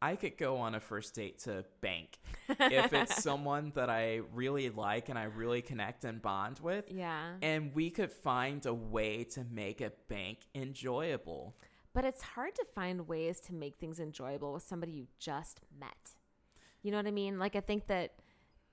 [0.01, 4.71] I could go on a first date to bank if it's someone that I really
[4.71, 6.85] like and I really connect and bond with.
[6.91, 7.33] yeah.
[7.43, 11.57] And we could find a way to make a bank enjoyable.
[11.95, 16.13] But it's hard to find ways to make things enjoyable with somebody you just met.
[16.83, 17.41] You know what I mean?
[17.41, 18.13] Like, I think that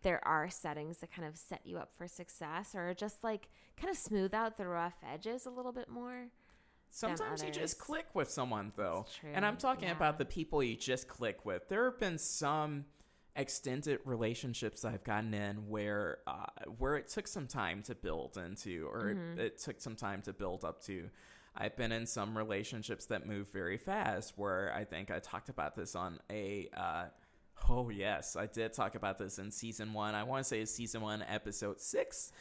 [0.03, 3.89] there are settings that kind of set you up for success or just like kind
[3.89, 6.27] of smooth out the rough edges a little bit more.
[6.95, 9.05] Sometimes you just click with someone, though.
[9.33, 9.95] And I'm talking yeah.
[9.95, 11.67] about the people you just click with.
[11.67, 12.85] There have been some
[13.35, 16.45] extended relationships I've gotten in where uh,
[16.77, 19.39] where it took some time to build into, or Mm-hmm.
[19.39, 21.09] it, it took some time to build up to.
[21.53, 24.33] I've been in some relationships that move very fast.
[24.37, 26.69] Where I think I talked about this on a.
[26.75, 27.05] Uh,
[27.69, 30.15] oh yes, I did talk about this in season one.
[30.15, 32.31] I want to say it's season one, episode six.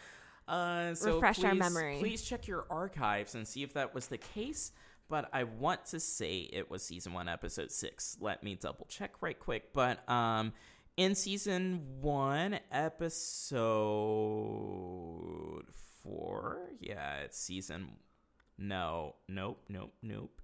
[0.46, 1.98] Uh, so Refresh our memory.
[1.98, 4.72] Please check your archives and see if that was the case.
[5.08, 8.16] But I want to say it was season one, episode six.
[8.20, 9.72] Let me double check right quick.
[9.72, 10.52] But um,
[10.96, 13.64] in season one, episode
[16.02, 17.92] four, yeah, it's season.
[18.56, 20.40] No, nope, nope, nope.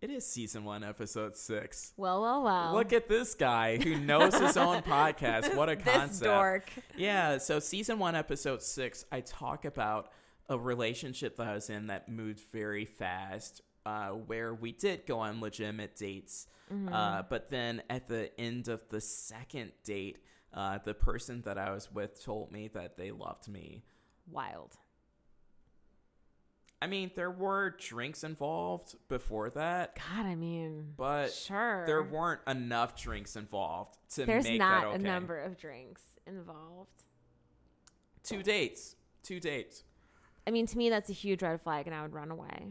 [0.00, 1.92] It is season one, episode six.
[1.96, 2.72] Well, well, well.
[2.72, 5.56] Look at this guy who knows his own podcast.
[5.56, 6.10] What a concept.
[6.10, 6.70] this dork.
[6.96, 10.12] Yeah, so season one, episode six, I talk about
[10.48, 15.18] a relationship that I was in that moved very fast, uh, where we did go
[15.18, 16.46] on legitimate dates.
[16.72, 16.94] Mm-hmm.
[16.94, 20.18] Uh, but then at the end of the second date,
[20.54, 23.82] uh, the person that I was with told me that they loved me.
[24.30, 24.76] Wild.
[26.80, 31.84] I mean, there were drinks involved before that, God, I mean, but sure.
[31.86, 34.96] there weren't enough drinks involved to There's make not that okay.
[34.96, 37.02] a number of drinks involved.
[38.22, 38.94] Two dates.
[39.24, 39.82] Two dates.
[40.46, 42.68] I mean, to me, that's a huge red flag, and I would run away.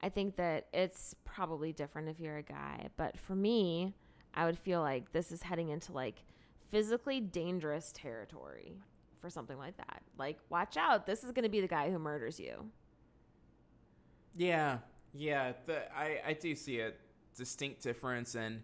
[0.00, 3.94] I think that it's probably different if you're a guy, but for me,
[4.34, 6.24] I would feel like this is heading into like
[6.70, 8.78] physically dangerous territory
[9.20, 10.02] for something like that.
[10.18, 12.70] Like, watch out, this is going to be the guy who murders you.
[14.36, 14.78] Yeah,
[15.12, 15.52] yeah.
[15.66, 16.92] The, I I do see a
[17.36, 18.62] distinct difference in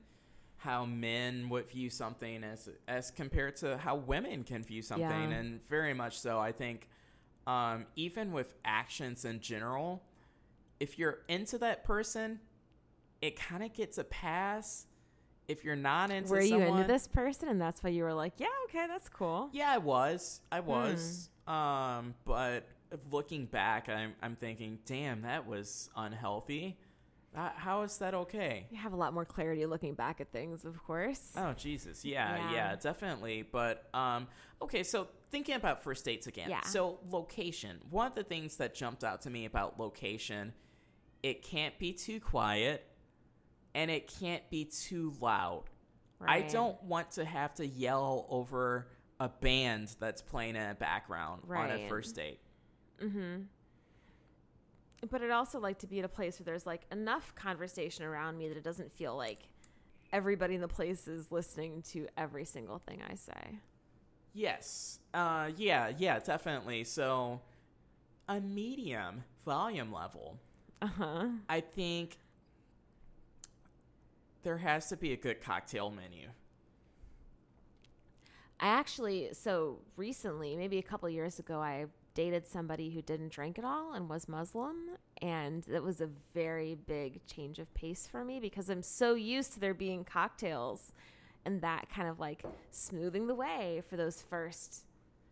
[0.56, 5.36] how men would view something as as compared to how women can view something, Yeah.
[5.36, 6.38] and very much so.
[6.38, 6.88] I think
[7.46, 10.02] um, even with actions in general,
[10.80, 12.40] if you're into that person,
[13.22, 14.86] it kind of gets a pass
[15.48, 18.12] if you're not into Were you someone, into this person, and that's why you were
[18.12, 19.48] like, yeah, okay, that's cool.
[19.52, 20.42] Yeah, I was.
[20.52, 21.30] I was.
[21.46, 21.54] Hmm.
[21.54, 22.68] Um, but
[23.10, 26.78] looking back, I'm I'm thinking, damn, that was unhealthy.
[27.36, 28.66] Uh, how is that okay?
[28.70, 31.32] You have a lot more clarity looking back at things, of course.
[31.36, 32.76] Oh Jesus, yeah, yeah, Yeah.
[32.76, 33.42] definitely.
[33.42, 34.28] But um,
[34.62, 36.48] okay, so thinking about first dates again.
[36.48, 36.62] Yeah.
[36.62, 37.80] So location.
[37.90, 40.54] One of the things that jumped out to me about location,
[41.22, 42.84] it can't be too quiet,
[43.74, 45.64] and it can't be too loud.
[46.20, 48.88] I don't want to have to yell over
[49.20, 52.40] a band that's playing in the background on a first date.
[53.02, 53.42] Mm-hmm.
[55.10, 58.36] But I'd also like to be at a place where there's like enough conversation around
[58.36, 59.44] me that it doesn't feel like
[60.12, 63.60] everybody in the place is listening to every single thing I say.
[64.34, 65.00] Yes.
[65.14, 66.84] Uh, yeah, yeah, definitely.
[66.84, 67.40] So,
[68.28, 70.38] a medium volume level.
[70.82, 71.26] Uh huh.
[71.48, 72.18] I think
[74.42, 76.28] there has to be a good cocktail menu.
[78.60, 83.60] I actually, so recently, maybe a couple years ago, I dated somebody who didn't drink
[83.60, 84.74] at all and was Muslim.
[85.22, 89.52] And that was a very big change of pace for me because I'm so used
[89.52, 90.92] to there being cocktails
[91.44, 92.42] and that kind of like
[92.72, 94.86] smoothing the way for those first,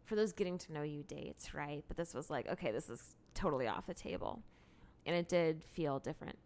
[0.05, 1.83] for those getting to know you dates, right?
[1.89, 4.41] But this was like, okay, this is totally off the table.
[5.05, 6.39] And it did feel different.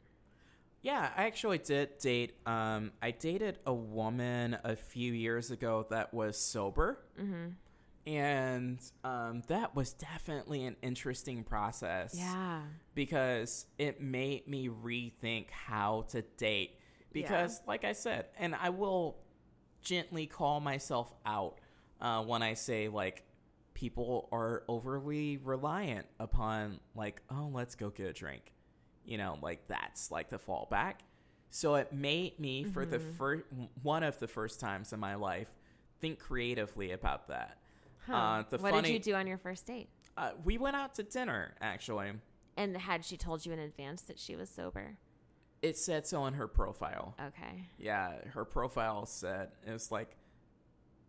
[0.82, 2.34] Yeah, I actually did date.
[2.46, 7.48] Um, I dated a woman a few years ago that was sober, Mm-hmm.
[8.06, 12.14] and um, that was definitely an interesting process.
[12.16, 12.62] Yeah.
[12.94, 16.76] because it made me rethink how to date.
[17.12, 19.16] Because, like I said, and I will
[19.82, 21.58] gently call myself out
[22.00, 23.24] uh, when I say, like,
[23.74, 28.52] people are overly reliant upon, like, oh, let's go get a drink.
[29.04, 30.94] You know, like, that's like the fallback.
[31.50, 33.44] So it made me, for the first
[33.82, 35.48] one of the first times in my life,
[36.00, 37.58] think creatively about that.
[38.06, 38.14] Huh.
[38.14, 39.88] Uh, what funny, did you do on your first date?
[40.16, 42.12] Uh, we went out to dinner, actually.
[42.56, 44.98] And had she told you in advance that she was sober?
[45.62, 47.14] It said so in her profile.
[47.20, 47.68] Okay.
[47.78, 50.16] Yeah, her profile said it was like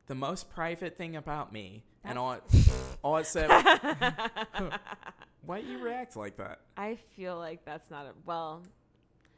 [0.07, 2.43] the most private thing about me, and all it,
[3.03, 3.49] all it said.
[5.45, 6.59] Why do you react like that?
[6.77, 8.63] I feel like that's not a well.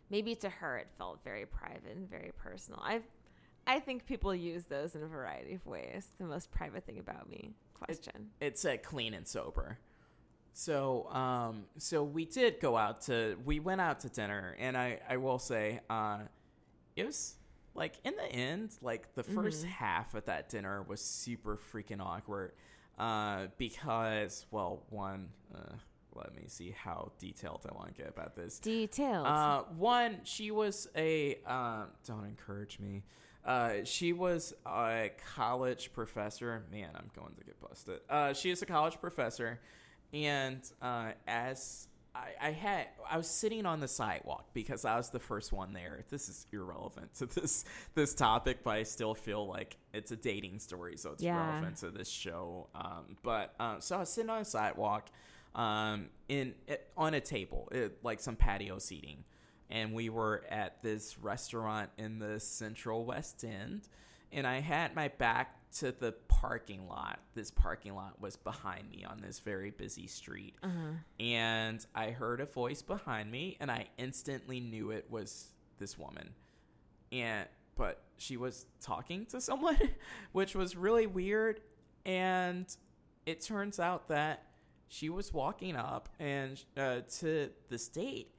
[0.10, 2.80] Maybe to her it felt very private and very personal.
[2.84, 3.02] I,
[3.66, 6.08] I think people use those in a variety of ways.
[6.20, 8.30] The most private thing about me question.
[8.40, 9.80] It said clean and sober.
[10.54, 13.38] So, um, so we did go out to.
[13.44, 16.20] We went out to dinner, and I, I will say, uh,
[16.96, 17.36] it was
[17.74, 22.52] like in the end, like the 1st half of that dinner was super freaking awkward,
[23.00, 25.74] uh, because well, one, uh,
[26.16, 28.60] let me see how detailed I want to get about this.
[28.60, 29.26] Detailed.
[29.28, 33.04] Uh, one, she was a um, don't encourage me.
[33.46, 36.64] Uh, she was a college professor.
[36.72, 38.00] Man, I'm going to get busted.
[38.10, 39.60] Uh, she is a college professor,
[40.14, 45.10] and uh, as I, I had, I was sitting on the sidewalk because I was
[45.10, 46.06] the first one there.
[46.10, 50.60] This is irrelevant to this this topic, but I still feel like it's a dating
[50.60, 51.38] story, so it's Yeah.
[51.38, 52.70] relevant to this show.
[52.76, 55.10] Um, but um, so I was sitting on a sidewalk,
[55.56, 59.24] um, in it, on a table, it, like some patio seating,
[59.70, 63.88] and we were at this restaurant in the Central West End,
[64.32, 67.20] and I had my back to the parking lot.
[67.34, 70.98] This parking lot was behind me on this very busy street, uh-huh.
[71.20, 76.32] and I heard a voice behind me, and I instantly knew it was this woman,
[77.12, 79.78] and but she was talking to someone,
[80.32, 81.62] which was really weird,
[82.06, 82.66] and
[83.26, 84.46] it turns out that
[84.94, 88.30] she was walking up and uh, to the state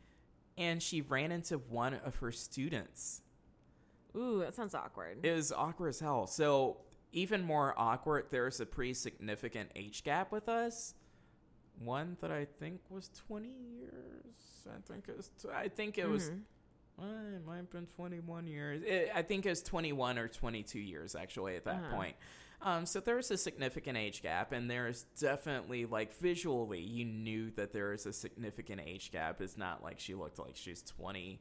[0.57, 3.23] and she ran into one of her students
[4.17, 5.19] Ooh, that sounds awkward.
[5.25, 6.77] it was awkward as hell so
[7.13, 10.95] even more awkward there's a pretty significant age gap with us
[11.81, 14.37] one that i think was 20 years
[14.69, 16.41] i think it was i think it was Mhm.
[16.97, 18.81] well, it might have been 21 years.
[18.87, 21.97] It, I think it was 21 or 22 years actually at that Uh-huh.
[21.97, 22.17] point.
[22.65, 27.73] Um, so there's a significant age gap, and there's definitely like visually, you knew that
[27.75, 29.43] there is a significant age gap.
[29.43, 31.41] It's not like she looked like she's 20,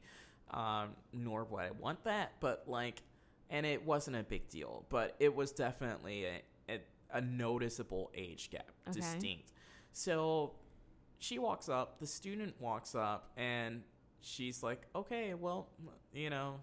[0.50, 3.02] um, nor would I want that, but like,
[3.48, 6.80] and it wasn't a big deal, but it was definitely a, a,
[7.14, 9.00] a noticeable age gap, Okay.
[9.00, 9.50] distinct.
[9.92, 10.52] So
[11.18, 13.82] she walks up, the student walks up, and
[14.20, 15.68] she's like, okay, well,
[16.12, 16.60] you know,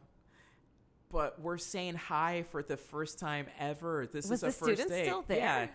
[1.11, 4.07] but we're saying hi for the first time ever.
[4.11, 5.05] This Was is a the first student date.
[5.05, 5.37] still there?
[5.37, 5.67] Yeah.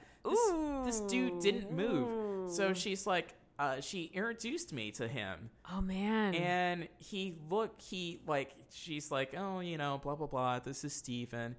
[0.84, 2.50] This, this dude didn't move.
[2.50, 5.50] So she's like, uh, she introduced me to him.
[5.72, 6.34] Oh man.
[6.34, 10.58] And he look, he like, she's like, oh, you know, blah, blah, blah.
[10.58, 11.56] This is Steven.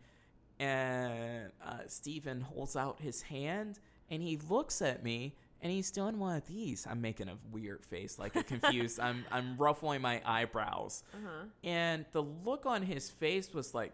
[0.60, 6.20] And uh, Steven holds out his hand and he looks at me and he's doing
[6.20, 6.86] one of these.
[6.90, 9.00] I'm making a weird face, like a confused.
[9.02, 11.46] I'm I'm ruffling my eyebrows, uh-huh.
[11.64, 13.94] and the look on his face was like,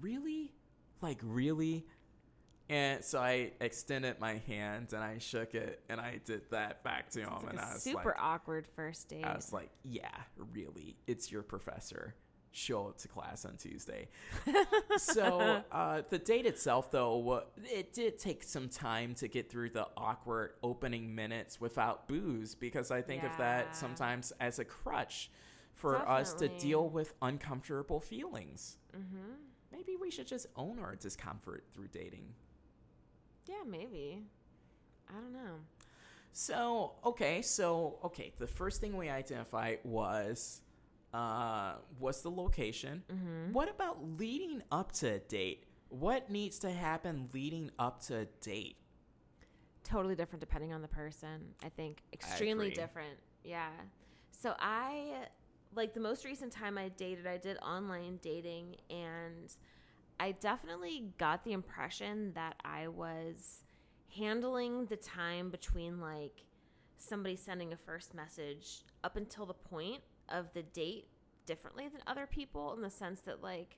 [0.00, 0.52] really,
[1.00, 1.86] like really.
[2.70, 7.10] And so I extended my hand and I shook it and I did that back
[7.10, 9.24] to him, like and I was super like, awkward first date.
[9.24, 10.08] I was like, yeah,
[10.54, 12.14] really, it's your professor.
[12.56, 14.06] Show up to class on Tuesday.
[14.96, 19.88] so uh, the date itself, though, it did take some time to get through the
[19.96, 25.32] awkward opening minutes without booze because I think of that sometimes as a crutch
[25.74, 28.78] for us to deal with uncomfortable feelings.
[28.96, 29.32] mm-hmm.
[29.72, 32.34] Maybe we should just own our discomfort through dating.
[33.48, 34.22] Yeah, maybe.
[35.10, 35.56] I don't know.
[36.32, 40.60] So, okay, so okay, the first thing we identified was
[41.14, 43.04] uh was the location.
[43.10, 43.52] Mm-hmm.
[43.52, 45.64] What about leading up to a date?
[45.88, 48.76] What needs to happen leading up to a date?
[49.84, 51.54] totally different depending on the person.
[51.62, 52.82] I think extremely agree.
[52.82, 53.18] different.
[53.44, 53.68] Yeah.
[54.30, 55.26] So I
[55.74, 59.54] like the most recent time I dated, I did online dating and
[60.18, 63.64] I definitely got the impression that I was
[64.16, 66.44] handling the time between like
[66.96, 71.08] somebody sending a first message up until the point of the date
[71.46, 73.76] differently than other people in the sense that like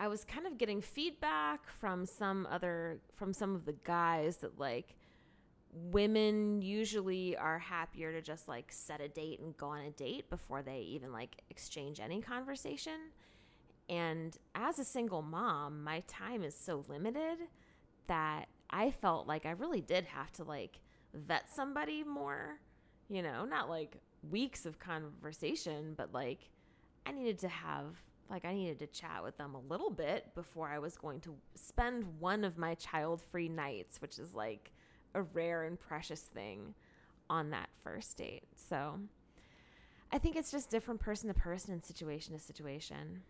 [0.00, 4.58] I was kind of getting feedback from some other from some of the guys that
[4.58, 4.94] like
[5.72, 10.30] women usually are happier to just like set a date and go on a date
[10.30, 13.10] before they even like exchange any conversation.
[13.88, 17.38] And as a single mom, my time is so limited
[18.06, 20.80] that I felt like I really did have to like
[21.14, 22.60] vet somebody more,
[23.08, 26.50] you know, not like weeks of conversation, but like
[27.06, 30.68] I needed to have like I needed to chat with them a little bit before
[30.68, 34.72] I was going to spend one of my child-free nights, which is like
[35.14, 36.74] a rare and precious thing
[37.30, 38.44] on that first date.
[38.54, 39.00] So
[40.12, 43.22] I think it's just different person to person and situation to situation.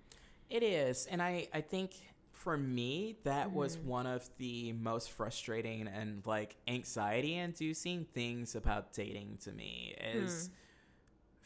[0.51, 1.95] It is, and I I think
[2.33, 3.89] for me that was Mm-hmm.
[3.89, 10.51] one of the most frustrating and like anxiety inducing things about dating to me is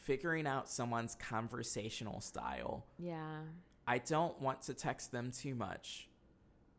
[0.03, 2.85] figuring out someone's conversational style.
[2.99, 3.39] Yeah.
[3.87, 6.09] I don't want to text them too much,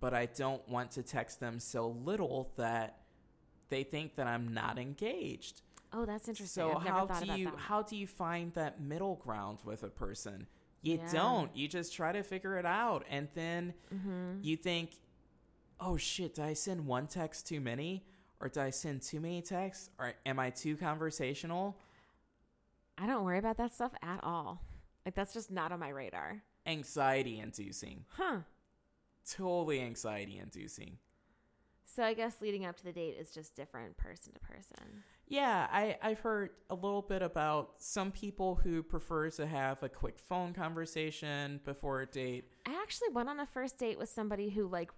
[0.00, 3.00] but I don't want to text them so little that
[3.68, 5.62] they think that I'm not engaged.
[5.92, 6.62] Oh, that's interesting.
[6.62, 7.58] So I've never how do you that.
[7.58, 10.46] how do you find that middle ground with a person?
[10.82, 11.12] You Yeah.
[11.12, 11.56] don't.
[11.56, 14.42] You just try to figure it out and then mm-hmm.
[14.42, 15.00] you think,
[15.80, 18.04] "Oh shit, did I send one text too many
[18.40, 21.78] or did I send too many texts or am I too conversational?"
[22.96, 24.62] I don't worry about that stuff at all.
[25.04, 26.42] Like that's just not on my radar.
[26.66, 28.04] Anxiety inducing.
[28.16, 28.38] Huh.
[29.28, 30.98] Totally anxiety inducing.
[31.84, 35.02] So I guess leading up to the date is just different person to person.
[35.26, 39.88] Yeah, I, I've heard a little bit about some people who prefer to have a
[39.88, 42.48] quick phone conversation before a date.
[42.66, 44.90] I actually went on a first date with somebody who like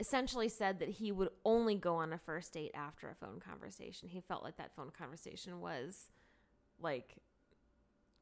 [0.00, 4.08] essentially said that he would only go on a first date after a phone conversation.
[4.08, 6.10] He felt like that phone conversation was
[6.80, 7.16] like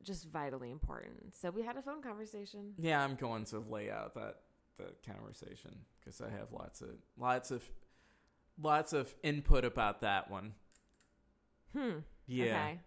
[0.02, 1.34] just vitally important.
[1.34, 2.74] So we had a phone conversation.
[2.78, 4.40] Yeah, I'm going to lay out that
[4.78, 7.62] that conversation because I have lots of lots of
[8.60, 10.52] lots of input about that one.
[11.76, 11.98] Hmm.
[12.26, 12.80] Yeah, Okay.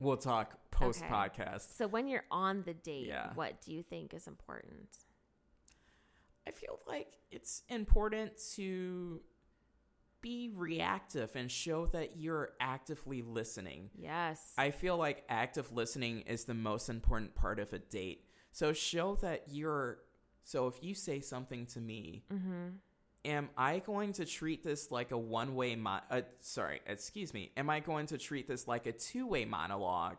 [0.00, 1.76] we'll talk post podcast.
[1.76, 3.32] So when you're on the date, Yeah.
[3.34, 4.88] what do you think is important?
[6.46, 9.20] I feel like it's important to
[10.20, 13.90] be reactive and show that you're actively listening.
[13.96, 14.52] Yes.
[14.58, 18.24] I feel like active listening is the most important part of a date.
[18.52, 19.98] So show that you're.
[20.44, 22.68] So if you say something to me, mm-hmm.
[23.24, 27.52] am I going to treat this like a one way mo- uh, sorry, excuse me.
[27.56, 30.18] Am I going to treat this like a two way monologue,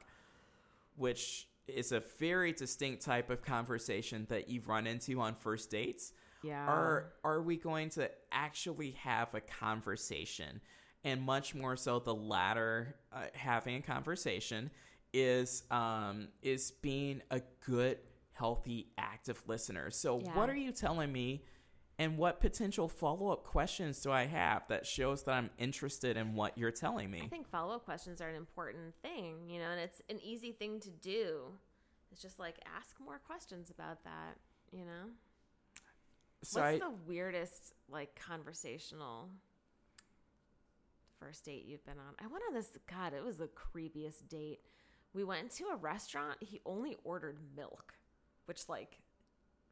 [0.96, 6.14] which is a very distinct type of conversation that you've run into on first dates?
[6.44, 6.66] Yeah.
[6.66, 10.62] Are are we going to actually have a conversation?
[11.04, 14.70] And much more so, the latter, uh, having a conversation,
[15.14, 17.98] is um, is being a good,
[18.34, 19.90] healthy, active listener.
[19.92, 20.36] So, Yeah.
[20.36, 21.44] what are you telling me?
[22.00, 26.34] And what potential follow up questions do I have that shows that I'm interested in
[26.34, 29.70] what you're telling me I think follow up questions are an important thing, you know,
[29.70, 31.44] and it's an easy thing to do.
[32.12, 34.38] It's just like ask more questions about that,
[34.72, 35.12] you know?
[36.44, 39.30] So What's I, the weirdest like conversational
[41.20, 42.16] first date you've been on.
[42.20, 44.62] I went on this, God, it was the creepiest date.
[45.14, 46.38] We went to a restaurant.
[46.40, 47.94] He only ordered milk,
[48.46, 49.00] which, like,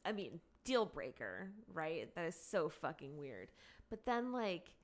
[0.04, 2.14] I mean, deal breaker, right?
[2.14, 3.48] That is so fucking weird.
[3.88, 4.74] But then, like,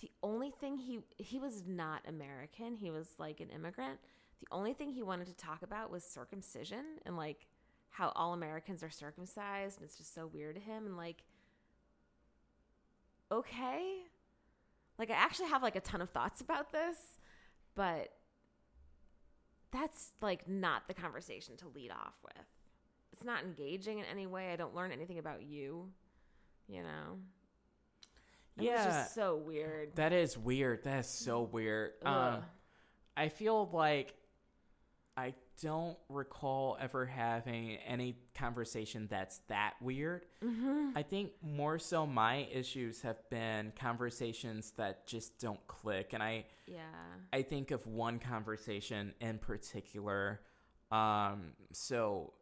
[0.00, 2.76] the only thing he he was not American.
[2.76, 3.98] He was like an immigrant.
[4.40, 7.46] The only thing he wanted to talk about was circumcision and like
[7.88, 9.78] how all Americans are circumcised.
[9.78, 10.84] And it's just so weird to him.
[10.84, 11.22] And like,
[13.30, 13.98] okay,
[14.98, 16.96] like I actually have like a ton of thoughts about this,
[17.74, 18.10] but
[19.72, 22.46] that's like not the conversation to lead off with.
[23.12, 24.52] It's not engaging in any way.
[24.52, 25.88] I don't learn anything about you,
[26.68, 27.18] you know.
[28.58, 28.84] Yeah.
[28.84, 29.96] just so weird.
[29.96, 30.84] That is weird.
[30.84, 31.92] That is so weird.
[32.04, 32.34] Ugh.
[32.34, 32.42] Um,
[33.16, 34.14] I feel like
[35.16, 40.26] I don't recall ever having any conversation that's that weird.
[40.44, 40.90] Mm-hmm.
[40.94, 46.44] I think more so my issues have been conversations that just don't click, and I
[46.66, 46.80] Yeah.
[47.32, 50.40] I think of one conversation in particular.
[50.90, 52.34] Um, so,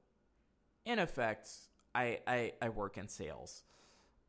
[0.84, 1.48] in effect,
[1.94, 3.62] I, I, I work in sales.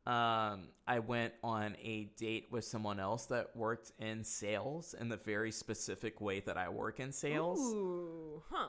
[0.06, 5.16] Um, I went on a date with someone else that worked in sales in the
[5.16, 7.58] very specific way that I work in sales.
[7.58, 8.68] Ooh, huh.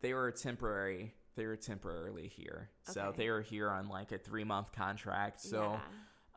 [0.00, 1.14] They were temporary.
[1.36, 5.40] They were temporarily here, so they were here on like a three month contract.
[5.40, 5.78] So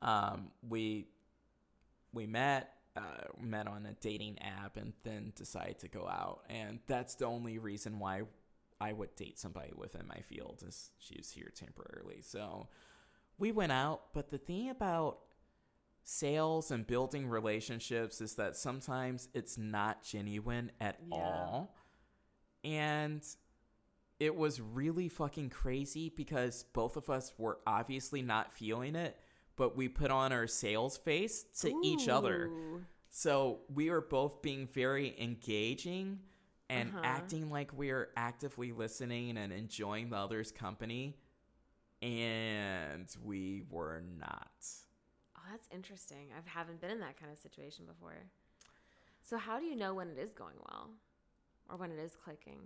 [0.03, 0.29] Yeah.
[0.29, 1.07] um, we
[2.13, 3.01] we met uh,
[3.41, 7.57] met on a dating app and then decided to go out and that's the only
[7.59, 8.21] reason why
[8.79, 12.69] i would date somebody within my field is she was here temporarily so
[13.38, 15.19] we went out but the thing about
[16.03, 21.15] sales and building relationships is that sometimes it's not genuine at Yeah.
[21.17, 21.75] all
[22.63, 23.25] and
[24.19, 29.17] it was really fucking crazy because both of us were obviously not feeling it
[29.57, 32.51] but we put on our sales face to each other.
[33.09, 36.19] So we were both being very engaging
[36.69, 36.99] and Uh-huh.
[37.03, 41.15] acting like we are actively listening and enjoying the other's company.
[42.01, 44.65] And we were not.
[45.37, 46.27] Oh, that's interesting.
[46.35, 48.25] I haven't been in that kind of situation before.
[49.21, 50.89] So, how do you know when it is going well
[51.69, 52.59] or when it is clicking?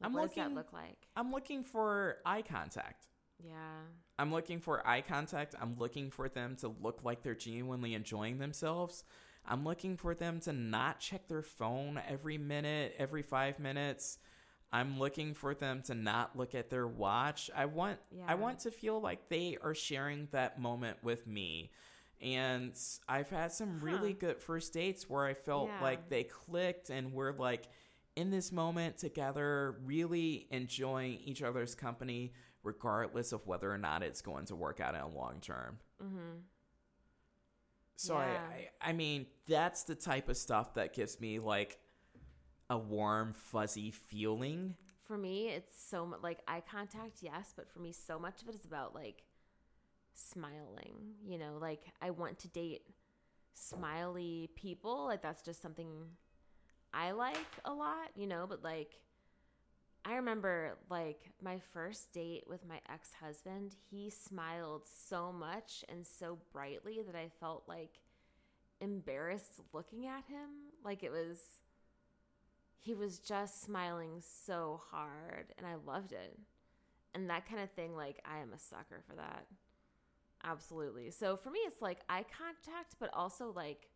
[0.00, 1.06] Like, I'm what does that look like?
[1.16, 3.06] I'm looking for eye contact.
[3.44, 3.82] Yeah.
[4.18, 5.54] I'm looking for eye contact.
[5.60, 9.04] I'm looking for them to look like they're genuinely enjoying themselves.
[9.46, 14.18] I'm looking for them to not check their phone every minute, every five minutes.
[14.72, 17.50] I'm looking for them to not look at their watch.
[17.54, 18.24] I want Yeah.
[18.28, 21.70] I want to feel like they are sharing that moment with me.
[22.20, 22.72] And
[23.08, 25.80] I've had some really good first dates where I felt Yeah.
[25.80, 27.68] like they clicked and we're like
[28.16, 32.32] in this moment together, really enjoying each other's company,
[32.64, 35.78] regardless of whether or not it's going to work out in a long term.
[36.02, 36.38] Mm-hmm.
[37.96, 38.24] So Yeah.
[38.26, 38.26] I,
[38.86, 41.78] I, I mean, that's the type of stuff that gives me like
[42.70, 44.74] a warm, fuzzy feeling.
[45.06, 48.48] For me, it's so much like eye contact, yes, but for me, so much of
[48.48, 49.22] it is about like
[50.14, 51.14] smiling.
[51.26, 52.82] You know, like I want to date
[53.54, 55.06] smiley people.
[55.06, 55.88] Like that's just something
[56.92, 59.00] I like a lot, you know, but like
[60.04, 66.06] I remember like my first date with my ex husband, he smiled so much and
[66.06, 68.00] so brightly that I felt like
[68.80, 70.48] embarrassed looking at him.
[70.84, 71.38] Like it was
[72.78, 76.38] he was just smiling so hard and I loved it.
[77.14, 79.46] And that kind of thing, like, I am a sucker for that.
[80.44, 81.10] Absolutely.
[81.10, 83.88] So for me, it's like eye contact, but also like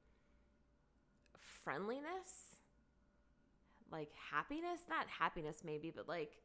[1.63, 2.57] friendliness,
[3.93, 4.81] like happiness.
[4.89, 6.39] Not happiness, maybe, but like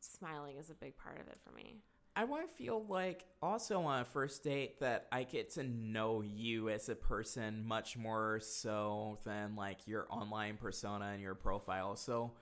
[0.00, 1.76] smiling is a big part of it for me.
[2.14, 6.20] I want to feel like also on a first date that I get to know
[6.20, 11.96] you as a person much more so than like your online persona and your profile.
[11.96, 12.32] So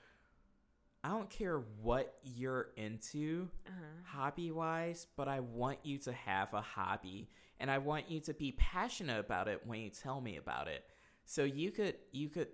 [1.03, 4.03] I don't care what you're into Uh-huh.
[4.03, 8.35] hobby wise, but I want you to have a hobby and I want you to
[8.35, 10.85] be passionate about it when you tell me about it.
[11.25, 12.49] So you could you could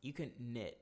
[0.00, 0.78] you could knit.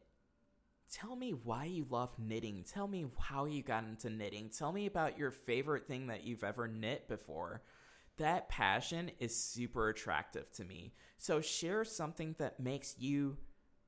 [0.91, 2.64] Tell me why you love knitting.
[2.64, 4.51] Tell me how you got into knitting.
[4.51, 7.62] Tell me about your favorite thing that you've ever knit before.
[8.18, 10.93] That passion is super attractive to me.
[11.16, 13.38] So share something that makes you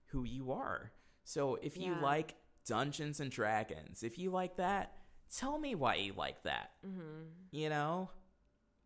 [0.06, 0.92] who you are.
[1.24, 2.34] So if you like
[2.66, 4.94] Dungeons and Dragons, if you like that,
[5.36, 6.70] tell me why you like that.
[6.86, 7.24] Mm-hmm.
[7.50, 8.10] You know?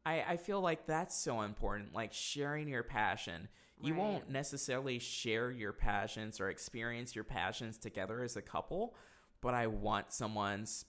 [0.07, 3.49] I, I feel like that's so important, like sharing your passion.
[3.79, 4.01] You Right.
[4.03, 8.97] won't necessarily share your passions or experience your passions together as a couple,
[9.41, 10.87] but I want someone's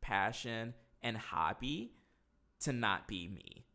[0.00, 1.94] passion and hobby
[2.60, 3.66] to not be me.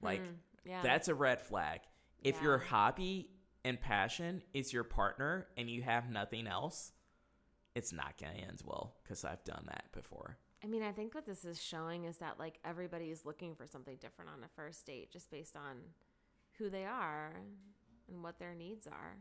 [0.00, 0.82] Like, Mm, yeah.
[0.82, 1.80] that's a red flag.
[2.20, 2.66] If your Yeah.
[2.68, 3.30] hobby
[3.64, 6.92] and passion is your partner and you have nothing else,
[7.74, 10.38] it's not going to end well because I've done that before.
[10.62, 13.66] I mean, I think what this is showing is that like everybody is looking for
[13.66, 15.94] something different on a first date just based on
[16.62, 17.32] who they are
[18.08, 19.16] and what their needs are.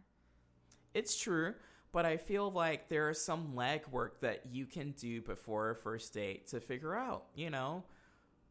[0.93, 1.53] It's true,
[1.91, 6.13] but I feel like there is some legwork that you can do before a first
[6.13, 7.83] date to figure out, you know,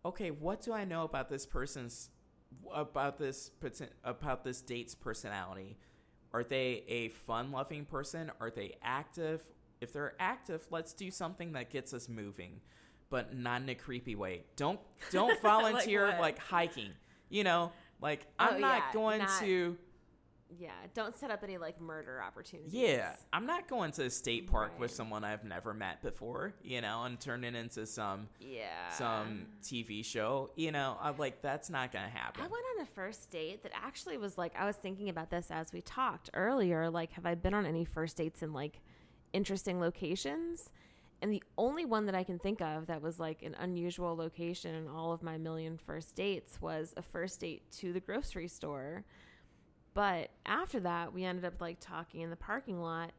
[0.04, 2.10] okay, what do I know about this person's
[2.74, 3.52] about this
[4.02, 5.78] about this date's personality?
[6.32, 8.30] Are they a fun-loving person?
[8.40, 9.42] Are they active?
[9.80, 12.60] If they're active, let's do something that gets us moving,
[13.08, 14.44] but not in a creepy way.
[14.56, 14.80] Don't
[15.10, 16.20] don't volunteer what?
[16.20, 16.90] like hiking.
[17.28, 19.76] You know, like oh, I'm Oh, not yeah, going not- to
[20.58, 22.74] Yeah, don't set up any like murder opportunities.
[22.74, 26.80] Yeah, I'm not going to a state park with someone I've never met before, you
[26.80, 28.88] know, and turn it into some Yeah.
[28.90, 30.50] some TV show.
[30.56, 32.42] You know, I'm like that's not gonna happen.
[32.42, 35.52] I went on a first date that actually was like I was thinking about this
[35.52, 36.90] as we talked earlier.
[36.90, 38.80] Like, have I been on any first dates in like
[39.32, 40.68] interesting locations?
[41.22, 44.74] And the only one that I can think of that was like an unusual location
[44.74, 49.04] in all of my million first dates was a first date to the grocery store.
[49.92, 53.12] But after that, we ended up like talking in the parking lot,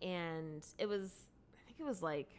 [0.00, 2.30] and it was, I think it was like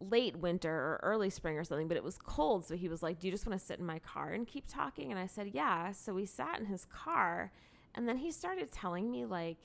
[0.00, 2.66] late winter or early spring or something, but it was cold.
[2.66, 4.64] So he was like, Do you just want to sit in my car and keep
[4.66, 5.10] talking?
[5.10, 5.92] And I said, Yeah.
[5.92, 7.52] So we sat in his car.
[7.94, 9.58] And then he started telling me, like,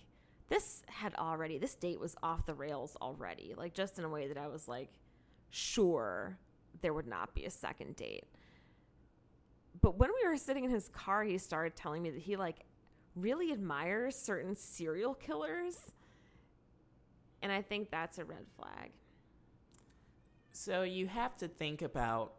[0.50, 4.28] this had already, this date was off the rails already, like, just in a way
[4.28, 4.90] that I was like,
[5.50, 6.38] sure
[6.82, 8.26] there would not be a second date.
[9.82, 12.66] But when we were sitting in his car, he started telling me that he, like,
[13.16, 15.78] really admires certain serial killers.
[17.42, 18.92] And I think that's a red flag.
[20.52, 22.34] so you have to think about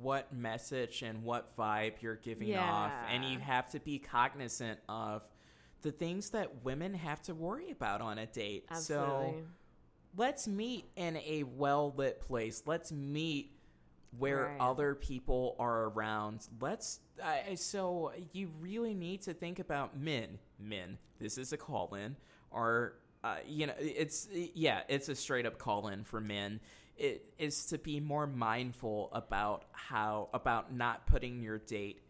[0.00, 5.22] what message and what vibe you're giving off, and you have to be cognizant of
[5.82, 8.66] the things that women have to worry about on a date.
[8.70, 9.08] Absolutely.
[9.08, 9.36] So
[10.16, 12.62] let's meet in a well lit place.
[12.66, 13.52] Let's meet
[14.18, 14.60] where Right.
[14.60, 16.46] other people are around.
[16.60, 17.00] Let's.
[17.22, 20.38] Uh, so you really need to think about men.
[20.58, 20.98] Men.
[21.18, 22.16] This is a call in.
[22.50, 26.60] Or uh, you know, it's yeah, it's a straight up call in for men.
[26.96, 32.02] It is to be more mindful about how about not putting your date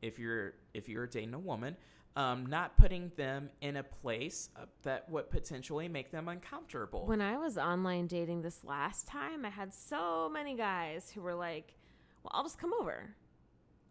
[0.00, 1.76] if you're if you're dating a woman
[2.16, 7.22] um, not putting them in a place uh, that would potentially make them uncomfortable When
[7.22, 11.74] I was online dating this last time, I had so many guys who were like,
[12.22, 13.14] Well, I'll just come over.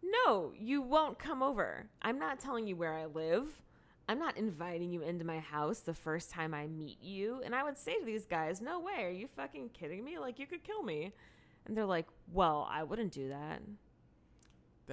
[0.02, 1.88] No, you won't come over.
[2.00, 3.46] I'm not telling you where I live.
[4.08, 7.40] I'm not inviting you into my house the first time I meet you.
[7.44, 9.04] And I would say to these guys, No way.
[9.04, 10.18] Are you fucking kidding me?
[10.18, 11.12] Like, you could kill me.
[11.66, 13.62] And they're like, Well, I wouldn't do that.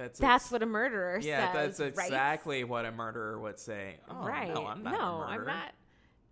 [0.00, 1.26] That's That's ex- what a murderer says.
[1.28, 1.76] yeah says.
[1.76, 2.06] that's right?
[2.06, 4.52] exactly what a murderer would say oh, right.
[4.52, 5.72] no i'm not no, I'm not.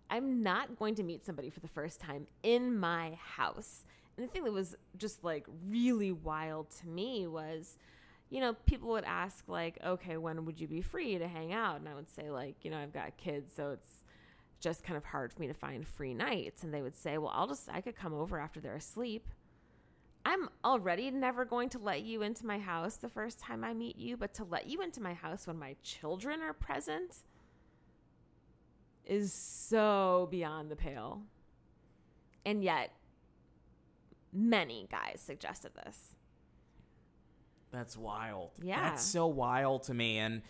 [0.09, 3.83] I'm not going to meet somebody for the first time in my house.
[4.17, 7.77] And the thing that was just like really wild to me was,
[8.31, 11.79] you know, people would ask like, "Okay, when would you be free to hang out?"
[11.79, 14.03] And I would say like, you know, I've got kids, so it's
[14.59, 16.63] just kind of hard for me to find free nights.
[16.63, 19.27] And they would say, "Well, I'll just I could come over after they're asleep."
[20.25, 23.97] I'm already never going to let you into my house the first time I meet
[23.97, 27.17] you, but to let you into my house when my children are present
[29.05, 31.23] is so beyond the pale.
[32.45, 32.91] And yet,
[34.31, 36.15] many guys suggested this.
[37.71, 38.51] That's wild.
[38.61, 38.89] Yeah.
[38.89, 40.41] That's so wild to me and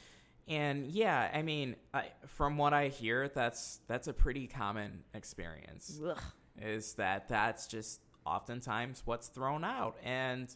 [0.49, 6.01] and yeah, I mean, I, from what I hear, that's that's a pretty common experience.
[6.03, 6.19] Ugh.
[6.59, 10.53] Is that that's just oftentimes what's thrown out, and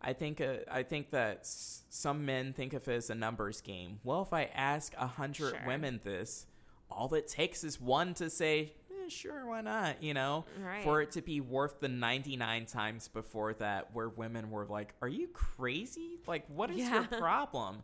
[0.00, 3.60] I think uh, I think that s- some men think of it as a numbers
[3.60, 4.00] game.
[4.04, 5.66] Well, if I ask a hundred Sure.
[5.66, 6.46] women this,
[6.90, 10.82] all it takes is one to say, eh, "Sure, why not?" You know, Right.
[10.84, 14.94] for it to be worth the ninety nine times before that, where women were like,
[15.00, 16.18] "Are you crazy?
[16.26, 17.82] Like, what is your problem?"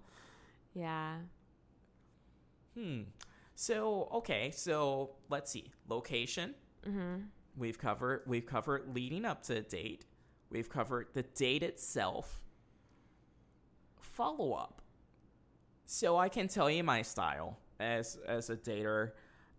[0.74, 1.16] Yeah.
[2.74, 3.02] Hmm.
[3.54, 5.70] So okay, so let's see.
[5.88, 6.54] Location.
[6.86, 7.16] Mm-hmm.
[7.56, 10.04] We've covered we've covered leading up to a date.
[10.50, 12.40] We've covered the date itself.
[14.00, 14.82] Follow up.
[15.86, 19.12] So I can tell you my style as as a dater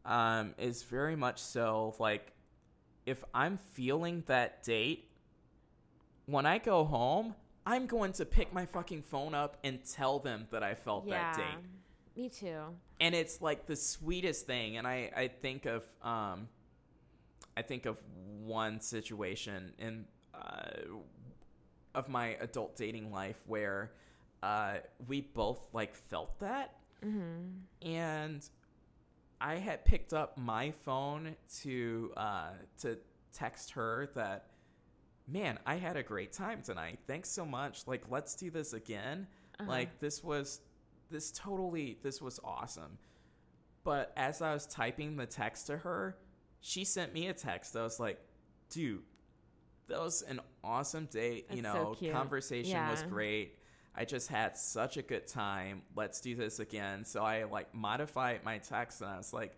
[0.06, 2.32] um, is very much so like
[3.06, 5.10] if I'm feeling that date,
[6.28, 7.34] when I go home,
[7.66, 11.34] I'm going to pick my fucking phone up and tell them that I felt Yeah.
[11.34, 11.64] that date
[12.16, 12.62] Me too.
[13.00, 16.48] and it's like the sweetest thing and i i think of um
[17.58, 18.02] i think of
[18.44, 20.72] one situation in uh
[21.94, 23.92] of my adult dating life where
[24.44, 24.76] uh
[25.08, 27.88] we both like felt that Mm-hmm.
[27.90, 28.48] and
[29.40, 32.50] I had picked up my phone to uh,
[32.82, 33.00] to
[33.34, 34.52] text her that,
[35.28, 37.00] man, I had a great time tonight.
[37.08, 37.88] Thanks so much.
[37.88, 39.26] Like, let's do this again.
[39.60, 39.68] Uh-huh.
[39.68, 40.62] Like, this was
[41.10, 43.00] this totally this was awesome.
[43.84, 46.18] But as I was typing the text to her,
[46.62, 48.20] she sent me a text that was like,
[48.70, 49.02] dude,
[49.88, 51.48] that was an awesome date.
[51.52, 52.14] you That's so know, cute.
[52.14, 53.58] conversation was great.
[53.94, 55.82] I just had such a good time.
[55.96, 57.04] Let's do this again.
[57.04, 59.58] So I like modified my text and I was like,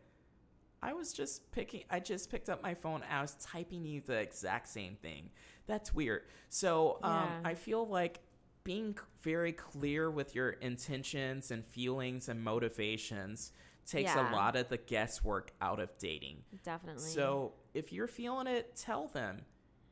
[0.81, 3.03] I was just picking, I just picked up my phone.
[3.09, 5.29] I was typing you the exact same thing.
[5.67, 6.23] That's weird.
[6.49, 7.11] So um,
[7.43, 7.49] Yeah.
[7.49, 8.21] I feel like
[8.63, 13.51] being very clear with your intentions and feelings and motivations
[13.85, 14.31] takes Yeah.
[14.31, 16.43] a lot of the guesswork out of dating.
[16.63, 17.01] Definitely.
[17.09, 19.45] So if you're feeling it, tell them.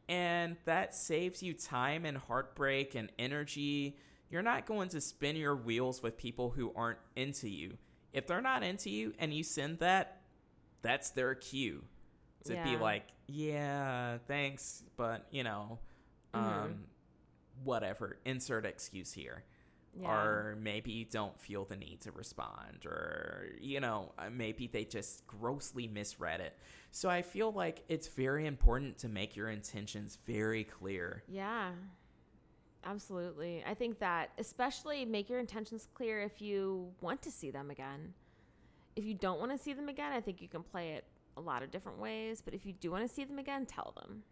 [0.10, 3.98] And that saves you time and heartbreak and energy.
[4.30, 7.78] You're not going to spin your wheels with people who aren't into you.
[8.14, 10.22] If they're not into you and you send that,
[10.82, 11.84] that's their cue
[12.46, 15.80] to be like, yeah, thanks, but you know,
[16.34, 16.78] um, Mhm.
[17.64, 18.18] whatever.
[18.26, 19.44] Insert excuse here
[20.00, 20.10] yeah.
[20.10, 24.86] or maybe you don't feel the need to respond or you know uh, maybe they
[24.86, 26.58] just grossly misread it
[26.92, 31.72] so i feel like it's very important to make your intentions very clear Yeah.
[32.84, 33.64] Absolutely.
[33.68, 38.14] I think that especially make your intentions clear if you want to see them again.
[38.96, 41.06] If you don't want to see them again, I think you can play it
[41.38, 43.94] a lot of different ways, but if you do want to see them again, tell
[43.96, 44.24] them.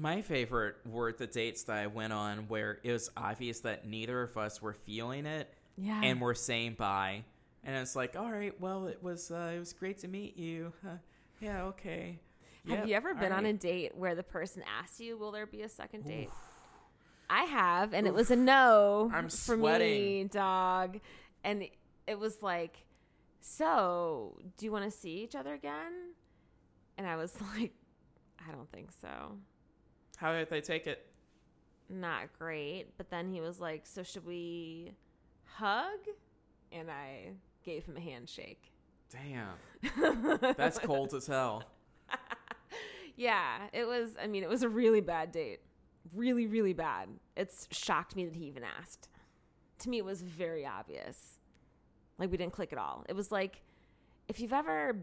[0.00, 4.22] My favorite were the dates that i went on where it was obvious that neither
[4.22, 6.00] of us were feeling it Yeah.
[6.04, 7.24] and we're saying bye
[7.64, 10.72] and it's like all right well it was uh, it was great to meet you
[10.84, 10.96] Huh,
[11.40, 12.20] yeah okay
[12.68, 15.62] have you ever been on a date where the person asked you, "Will there be
[15.62, 16.28] a second date?"
[17.30, 20.26] I have, and it was a no I'm for me, sweating.
[20.26, 21.00] dog.
[21.44, 21.64] And
[22.06, 22.84] it was like,
[23.40, 25.92] "So, do you want to see each other again?"
[26.98, 27.72] And I was like,
[28.46, 29.38] "I don't think so."
[30.18, 31.06] How did they take it
[31.88, 32.96] Not great.
[32.98, 34.92] But then he was like, "So should we
[35.44, 36.00] hug?"
[36.70, 37.30] And I
[37.64, 38.70] gave him a handshake.
[39.10, 39.56] damn
[40.56, 41.64] that's cold as hell
[43.16, 44.10] Yeah, it was.
[44.22, 45.58] I mean, it was a really bad date.
[46.14, 47.08] Really, really bad.
[47.36, 49.08] It's shocked me that he even asked.
[49.80, 51.40] To me, it was very obvious.
[52.16, 53.04] Like, we didn't click at all.
[53.08, 53.62] It was like,
[54.28, 54.96] if you've ever,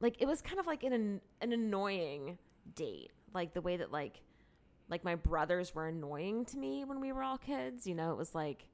[0.00, 2.38] like, it was kind of like an, an annoying
[2.74, 3.10] date.
[3.34, 4.22] Like, the way that, like,
[4.88, 7.86] like my brothers were annoying to me when we were all kids.
[7.86, 8.66] You know, it was like,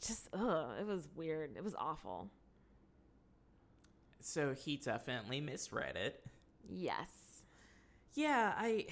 [0.00, 1.56] just, ugh, it was weird.
[1.56, 2.28] It was awful.
[4.20, 6.24] so he definitely misread it
[6.68, 7.08] Yes.
[8.14, 8.86] Yeah, I.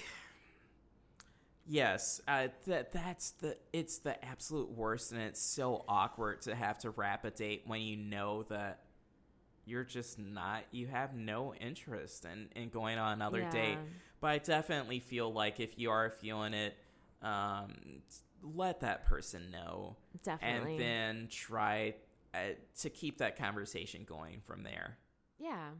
[1.64, 6.78] Yes, uh, that that's the it's the absolute worst, and it's so awkward to have
[6.78, 8.80] to wrap a date when you know that
[9.64, 13.78] you're just not you have no interest in in going on another date.
[14.22, 16.76] But I definitely feel like if you are feeling it,
[17.22, 17.74] um,
[18.40, 20.72] let that person know, Definitely.
[20.72, 21.96] and then try
[22.32, 24.96] uh, to keep that conversation going from there.
[25.40, 25.70] Yeah.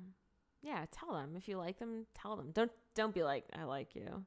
[0.60, 2.50] Yeah, tell them if you like them, tell them.
[2.52, 4.24] Don't don't be like I like you.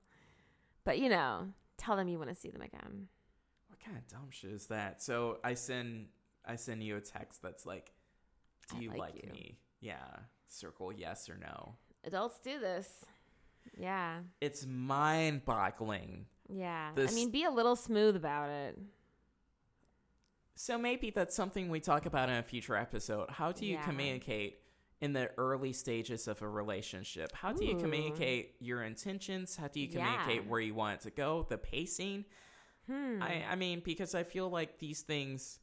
[0.86, 3.10] But you know, tell them you want to see them again.
[3.68, 5.02] What kind of dumb shit is that?
[5.02, 6.08] So I send
[6.46, 7.92] I send you a text that's like,
[8.70, 9.32] "Do I you like like, you.
[9.34, 10.06] me?" Yeah,
[10.48, 11.76] circle yes or no.
[12.06, 13.04] Adults do this.
[13.78, 14.20] Yeah.
[14.42, 16.26] It's mind-boggling.
[16.50, 16.92] Yeah.
[16.98, 18.78] I mean, be a little smooth about it.
[20.56, 23.30] So maybe that's something we talk about in a future episode.
[23.30, 23.84] How do you Yeah.
[23.84, 24.62] communicate
[25.02, 27.34] in the early stages of a relationship?
[27.34, 27.80] How do you Ooh.
[27.82, 29.58] communicate your intentions?
[29.58, 30.06] How do you Yeah.
[30.06, 31.44] communicate where you want it to go?
[31.44, 32.26] The pacing.
[32.88, 33.22] Hmm.
[33.22, 35.60] I, I mean, because I feel like these things,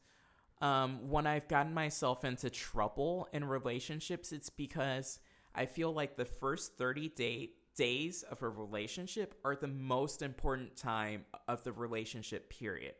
[0.61, 5.19] um, when I've gotten myself into trouble in relationships, it's because
[5.55, 10.75] I feel like the first 30 day, days of a relationship are the most important
[10.75, 12.95] time of the relationship period.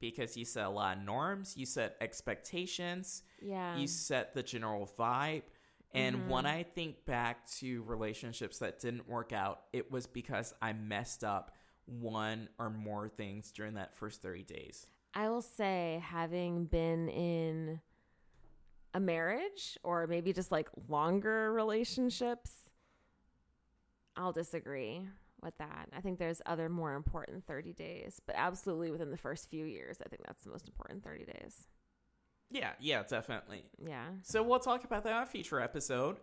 [0.00, 3.76] Because you set a lot of norms, you set expectations, yeah.
[3.76, 5.42] you set the general vibe.
[5.92, 6.48] And when Mhm.
[6.48, 11.56] I think back to relationships that didn't work out, it was because I messed up
[11.86, 14.86] one or more things during that first 30 days.
[15.14, 17.80] I will say, having been in
[18.98, 22.50] a marriage or maybe just like longer relationships,
[24.16, 25.06] I'll disagree
[25.40, 25.88] with that.
[25.96, 29.98] I think there's other more important 30 days, but absolutely within the first few years,
[30.04, 31.68] I think that's the most important 30 days.
[32.50, 33.62] Yeah, yeah, definitely.
[33.78, 34.06] Yeah.
[34.24, 36.16] So we'll talk about that on a future episode.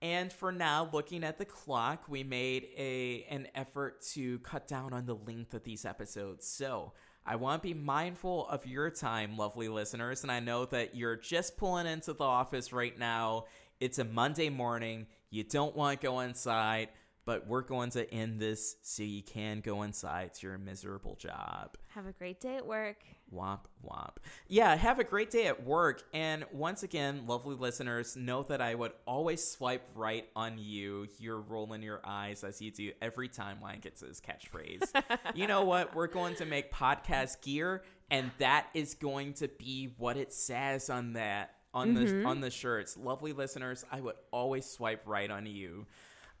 [0.00, 4.92] And for now, looking at the clock, we made a an effort to cut down
[4.94, 6.46] on the length of these episodes.
[6.46, 6.92] So
[7.26, 11.16] I want to be mindful of your time, lovely listeners, and I know that you're
[11.16, 13.44] just pulling into the office right now.
[13.80, 15.06] It's a Monday morning.
[15.30, 16.88] You don't want to go inside
[17.24, 21.76] but we're going to end this so you can go inside to your miserable job.
[21.88, 22.96] Have a great day at work.
[23.32, 24.16] Womp womp.
[24.48, 26.02] Yeah, have a great day at work.
[26.12, 31.08] And once again, lovely listeners, know that I would always swipe right on you.
[31.18, 34.84] You're rolling your eyes as you do every time Ryan gets his catchphrase.
[35.34, 35.94] you know what?
[35.94, 40.90] We're going to make podcast gear, and that is going to be what it says
[40.90, 42.22] on that on mm-hmm.
[42.22, 42.96] the on the shirts.
[42.96, 45.86] Lovely listeners, I would always swipe right on you.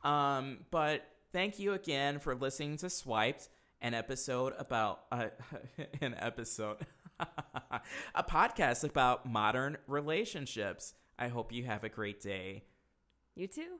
[0.04, 1.02] Um, but
[1.32, 3.48] thank you again for listening to Swiped,
[3.80, 5.28] an episode about uh,
[6.00, 6.78] an episode,
[8.14, 10.94] a podcast about modern relationships.
[11.18, 12.64] I hope you have a great day.
[13.34, 13.78] You too.